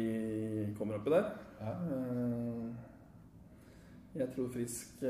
[0.77, 1.31] kommer oppi der.
[1.61, 1.73] Ja.
[1.73, 2.69] Eh,
[4.17, 5.09] Jeg tror Frisk eh,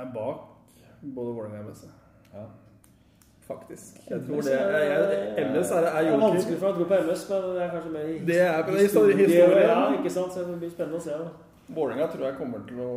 [0.00, 0.44] er bak
[1.02, 1.86] både Vålerenga og MS.
[2.34, 2.44] Ja.
[3.44, 3.98] Faktisk.
[4.10, 4.78] Jeg tror det er,
[5.36, 7.72] jeg, MS er, er er vanskelig for meg å tro på MS, men det er
[7.74, 8.06] kanskje mer
[8.44, 9.66] er den historie- historien.
[9.68, 10.32] Ja, ikke sant?
[10.32, 11.10] Så det blir spennende å se.
[11.10, 11.28] da.
[11.68, 12.88] Vålerenga tror jeg kommer til å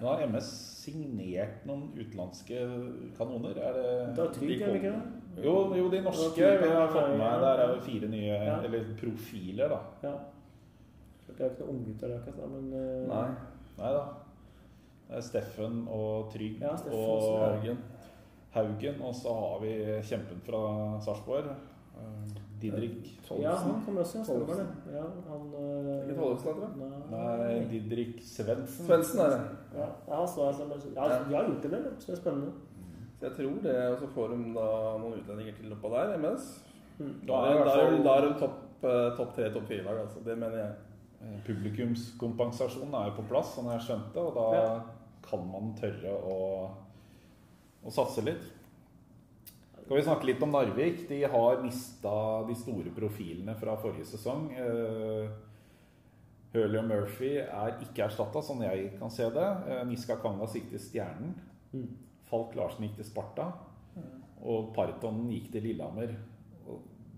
[0.00, 0.46] Nå har MS
[0.84, 2.56] signert noen utenlandske
[3.16, 3.56] kanoner.
[3.60, 5.44] Er det Det er Trygg, er det ikke det?
[5.44, 8.56] Jo, jo de norske Vi har fått med Der er jo fire nye Ja.
[8.64, 9.80] eller profiler, da.
[10.02, 10.14] Ja.
[11.26, 13.08] Det er jo ikke noen unggutter der, akkurat, men uh...
[13.08, 13.28] Nei.
[13.78, 14.04] Nei da.
[15.08, 17.78] Det er Steffen og Trygg Ja, Steffen og Haugen.
[18.54, 19.00] Haugen.
[19.02, 19.72] Og så har vi
[20.02, 20.60] kjempen fra
[21.04, 21.48] Sarpsborg.
[21.50, 22.34] eh,
[22.64, 23.08] Didrik.
[23.40, 24.24] Ja, han kommer også, ja.
[24.28, 24.66] Stemmer det.
[24.96, 26.90] Ja, han eh, Ikke Tollefsen, tror det?
[27.14, 28.86] Nei, Didrik Svendsen.
[28.88, 29.40] Svendsen er det.
[29.78, 31.92] Ja, ja, han står her som Ja, de har gjort det, det.
[32.00, 32.52] Så det er spennende.
[33.18, 34.68] Så jeg tror det, og så får de da
[35.00, 36.48] noen utlendinger til oppå der, MS.
[36.98, 37.12] Mm.
[37.28, 38.60] Da er, da er, da er de topp
[39.16, 40.20] top tre, topp fire-lag, altså.
[40.26, 40.72] Det mener jeg.
[41.24, 44.80] Eh, Publikumskompensasjonen er jo på plass, sånn jeg skjønte, og da Ja.
[45.24, 46.36] kan man tørre å,
[47.84, 48.44] å satse litt.
[49.84, 51.02] Skal vi snakke litt om Narvik?
[51.08, 52.12] De har mista
[52.48, 54.46] de store profilene fra forrige sesong.
[54.56, 55.26] Eh,
[56.54, 59.48] Hurley og Murphy er ikke erstatta, sånn jeg kan se det.
[59.68, 61.34] Eh, Niska Kangas gikk til Stjernen.
[61.74, 61.90] Mm.
[62.30, 63.50] Falk Larsen gikk til Sparta.
[64.44, 66.16] Og Partonen gikk til Lillehammer.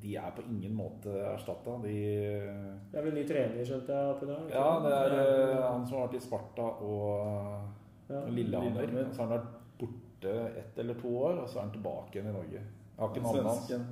[0.03, 1.79] De er på ingen måte erstatta.
[1.85, 1.95] De
[2.91, 4.43] Det er vel ny trener, skjønte jeg, der?
[4.43, 8.27] ikke ja, det er eh, han som har vært i Sparta og.
[8.35, 8.91] Lillehammer.
[9.13, 9.56] Så har han vært
[10.23, 12.61] borte ett eller to år, og så er han tilbake igjen i Norge.
[12.61, 13.67] Jeg har ikke navnet hans.
[13.67, 13.87] Svensken.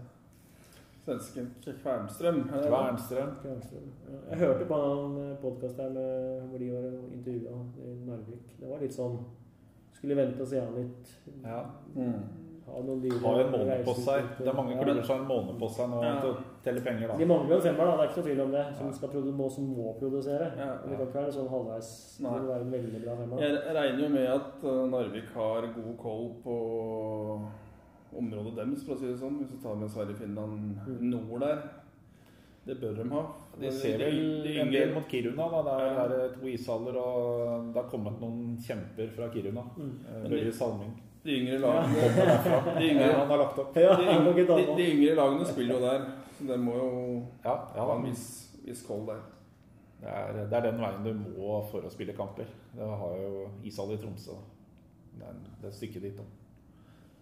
[1.05, 1.51] svensken
[1.83, 2.39] Kvernstrøm.
[2.49, 2.69] er?
[2.69, 3.35] Kvernstrøm.
[3.43, 3.91] Kvernstrøm.
[4.09, 8.61] Ja, Jeg hørte på en podkast der med, hvor de var intervjua i Narvik.
[8.61, 9.19] Det var litt sånn
[9.95, 11.13] Skulle vente og se han litt.
[11.45, 11.61] Ja.
[11.95, 12.25] Mm.
[12.67, 14.25] Ha noen dyre Har en måned på seg.
[14.39, 16.35] Det er mange klubber som har en måned på seg nå Ja.
[16.65, 17.17] Til penger, da.
[17.21, 17.93] De mangler jo en femmer, da.
[17.97, 18.65] Det er ikke noe tvil om det.
[18.79, 18.93] Som, Ja.
[18.93, 19.09] skal
[19.41, 20.47] må, som må produsere.
[20.57, 20.77] Ja, ja.
[20.89, 21.91] det kan ikke være sånn halvveis.
[22.19, 23.45] Det må være en veldig bra femmer.
[23.45, 26.57] Jeg regner jo med at eh, Narvik har god koll på
[28.17, 29.39] området deres, for å si det sånn.
[29.43, 31.11] Hvis du tar med Sverige, Finland, Mm.
[31.11, 31.59] nord der.
[32.67, 33.23] Det bør de ha.
[33.61, 35.49] De ser vel en del mot Kiruna.
[35.51, 36.29] da Det er ja.
[36.33, 39.61] to ishaller, og det har kommet noen kjemper fra Kiruna.
[39.77, 39.99] Mm.
[40.09, 40.95] Eh, Børje Salming.
[41.25, 42.79] De yngre lagene, Kommer derfra.
[42.79, 43.77] de Ja, han har lagt opp.
[43.77, 46.01] Ja, de, de, de yngre lagene spiller jo der.
[46.45, 46.89] Så de må jo
[47.45, 49.21] Ja, ja ha en viss, viss koll der.
[50.01, 52.45] Det er, det er den veien du må for å spille kamper.
[52.77, 54.35] Det har jo ishall i Tromsø.
[55.17, 56.17] Det er, det er et stykke dit.
[56.19, 56.25] da.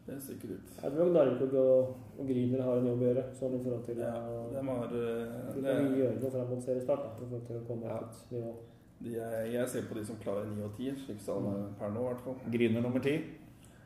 [0.06, 0.70] Det er stykket ditt.
[0.82, 3.22] Jeg tror Narvik og, og Grüner har en jobb å gjøre.
[3.38, 4.16] Sånn i forhold til Ja,
[4.50, 7.04] de har eh, De det, kan gjøre noe frem mot seriestart.
[7.12, 8.00] I forhold til å komme Ja.
[8.00, 8.54] opp et nivå.
[9.02, 11.54] de er, Jeg ser på de som klarer 9 og 10, slik som Mm.
[11.54, 12.34] er per nå i hvert fall.
[12.50, 13.14] Grüner nummer ti.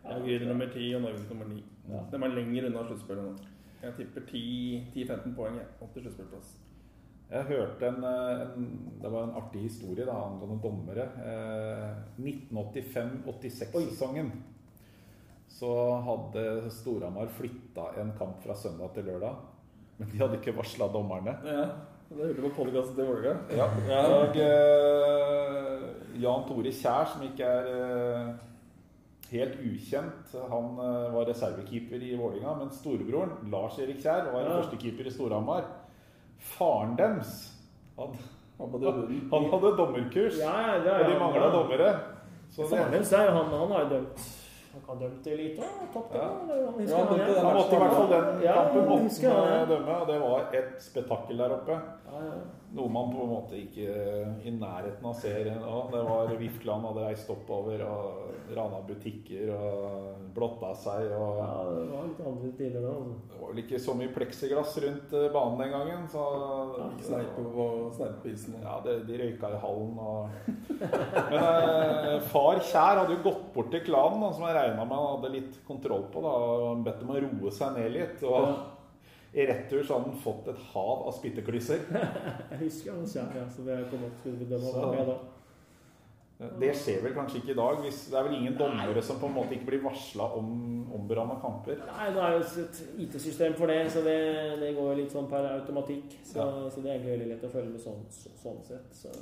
[0.07, 1.63] Ja, Grüner nummer 10 og Narvik nummer 9.
[1.91, 2.01] Ja.
[2.11, 3.35] De er lenger unna sluttspillet nå.
[3.83, 6.49] Jeg tipper 10-15 poeng jeg, opp til sluttspillplass.
[7.27, 8.67] Jeg hørte en, eh, en
[9.03, 11.05] Det var en artig historie da, angående dommere.
[11.27, 11.91] Eh,
[12.23, 14.33] 1985-86-sesongen
[15.49, 19.35] så hadde Storhamar flytta en kamp fra søndag til lørdag.
[19.99, 21.37] Men de hadde ikke varsla dommerne.
[21.47, 21.65] Ja,
[22.11, 23.37] det hørte du på podkasten til Vålerenga.
[23.57, 23.67] Ja,
[24.21, 25.81] og eh,
[26.23, 28.27] Jan Tore Kjær, som ikke er eh,
[29.31, 34.57] helt ukjent, han eh, var reservekeeper i Vålinga, men storebroren, Lars Erik Kjær, var Ja.
[34.61, 35.65] førstekeeper i Storhamar.
[36.39, 37.53] Faren deres
[37.99, 38.13] han,
[38.59, 38.71] Han
[39.31, 41.91] han hadde dommerkurs, Ja, ja, det og de mangla dommere.
[42.51, 44.27] Så Faren deres er jo han, han har dømt
[44.87, 46.19] Kan dømt elite det.
[46.19, 46.27] Ja.
[46.43, 49.33] eller han Ja, han, dømte den han måtte i hvert fall den Ja, kampen måtte
[49.33, 51.81] han dømme, og det var et spetakkel der oppe.
[52.07, 52.39] Ja, ja.
[52.77, 53.93] Noe man på en måte ikke
[54.45, 55.77] i nærheten av ser nå.
[55.93, 61.07] Det var Vifkland hadde reist oppover og rana butikker og blotta seg.
[61.17, 62.93] Og ja, det var litt andre tider da.
[62.93, 63.17] Altså.
[63.31, 66.05] det var vel ikke så mye pleksiglass rundt eh, banen den gangen.
[66.13, 66.27] Så
[67.57, 68.59] på, sneip på isen.
[68.63, 70.29] ja, det, de røyka i hallen og
[70.77, 71.86] Men eh,
[72.33, 75.33] far Kjær hadde jo gått bort til klanen, da, som jeg regna med han hadde
[75.35, 76.23] litt kontroll på.
[76.25, 76.33] da,
[76.71, 78.23] og Bedt dem å roe seg ned litt.
[78.27, 81.83] Og i retur så hadde han fått et hav av spytteklysser.
[82.53, 85.17] Jeg husker han kjær, ja, så jeg kom opp skulle bedømme Så- med da.
[86.61, 87.79] Det skjer vel kanskje ikke i dag.
[87.81, 90.51] Hvis, det er vel ingen dommere som på en måte ikke blir varsla om
[90.93, 91.79] omberamma kamper.
[91.89, 94.17] Nei, det er jo et IT-system for det, så det,
[94.61, 96.13] det går litt sånn per automatikk.
[96.29, 96.69] Så, Ja.
[96.69, 98.93] så det er egentlig veldig lett å følge med sånn, så, sånn sett.
[99.01, 99.15] Så.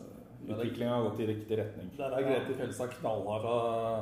[0.44, 1.90] Utviklinga har gått i riktig retning.
[1.96, 3.54] Der er Grete Fjeldstad knallhard fra,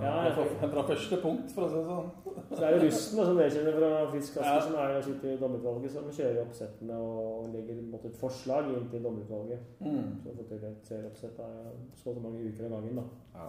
[0.02, 0.32] Ja, ja.
[0.34, 2.08] fra, fra første punkt, for å si det sånn.
[2.56, 4.60] Så er det russen, da, som dere kjenner fra Frisk Asker, Ja.
[4.60, 8.88] som er og sitter i dommerutvalget, som kjører oppsettene og legger måte, et forslag inn
[8.90, 9.60] til dommerutvalget.
[9.80, 10.08] Mm.
[10.24, 11.52] Så får til et serieoppsett av
[11.94, 13.04] så og så mange uker av gangen, da.
[13.34, 13.48] Ja.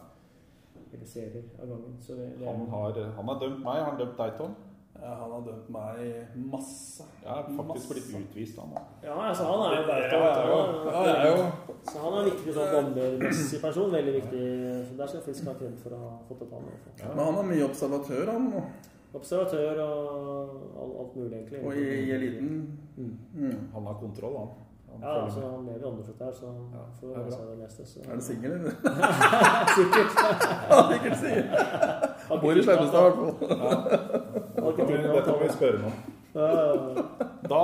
[0.93, 1.97] Eller serier av gangen.
[1.99, 3.81] Så det, det Han har, han har dømt meg.
[3.81, 4.55] Har han dømt deg, Tom?
[5.01, 7.03] Ja, han har dømt meg masse.
[7.23, 7.89] Jeg har faktisk Masse.
[7.93, 8.69] blitt utvist, han.
[8.75, 8.81] da.
[9.07, 11.35] Ja, altså han er jo der Ja, ja, ja.
[11.37, 11.49] Ja,
[11.91, 13.91] Så han er en viktig sånn dommermessig person.
[13.91, 14.41] Veldig viktig.
[14.87, 16.67] Så der skal Frisk ha kred for å ha fått opp han.
[17.01, 17.13] Ja.
[17.15, 18.51] Men han er mye observatør, han.
[19.13, 21.63] Observatør og alt, mulig, egentlig.
[21.65, 22.53] Og i, i eliten.
[22.97, 23.17] Mm.
[23.35, 23.57] Mm.
[23.73, 24.47] Han har kontroll, han.
[24.93, 25.49] han Ja, altså med.
[25.51, 27.29] han lever åndefødt her, så Ja, får bra.
[27.35, 27.85] seg det meste.
[27.85, 27.99] Så.
[28.09, 28.73] Er du singel, eller?
[29.77, 30.11] Sikkert.
[30.93, 31.45] Sikkert singel.
[32.27, 33.73] Har Bor i Slemmestad, i hvert fall.
[34.63, 35.97] har ikke Dette må spørre om.
[36.33, 36.53] Ja.
[37.49, 37.63] Da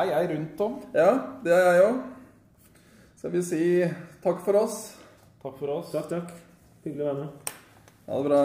[0.00, 0.74] er jeg rundt, Tom.
[0.94, 1.12] Ja,
[1.44, 2.02] det er jeg òg.
[3.22, 3.62] jeg vil si
[4.24, 4.82] takk for oss.
[5.42, 5.94] Takk for oss.
[5.94, 6.36] Takk, takk.
[6.84, 7.56] Hyggelig å være med.
[8.10, 8.44] Ha det bra.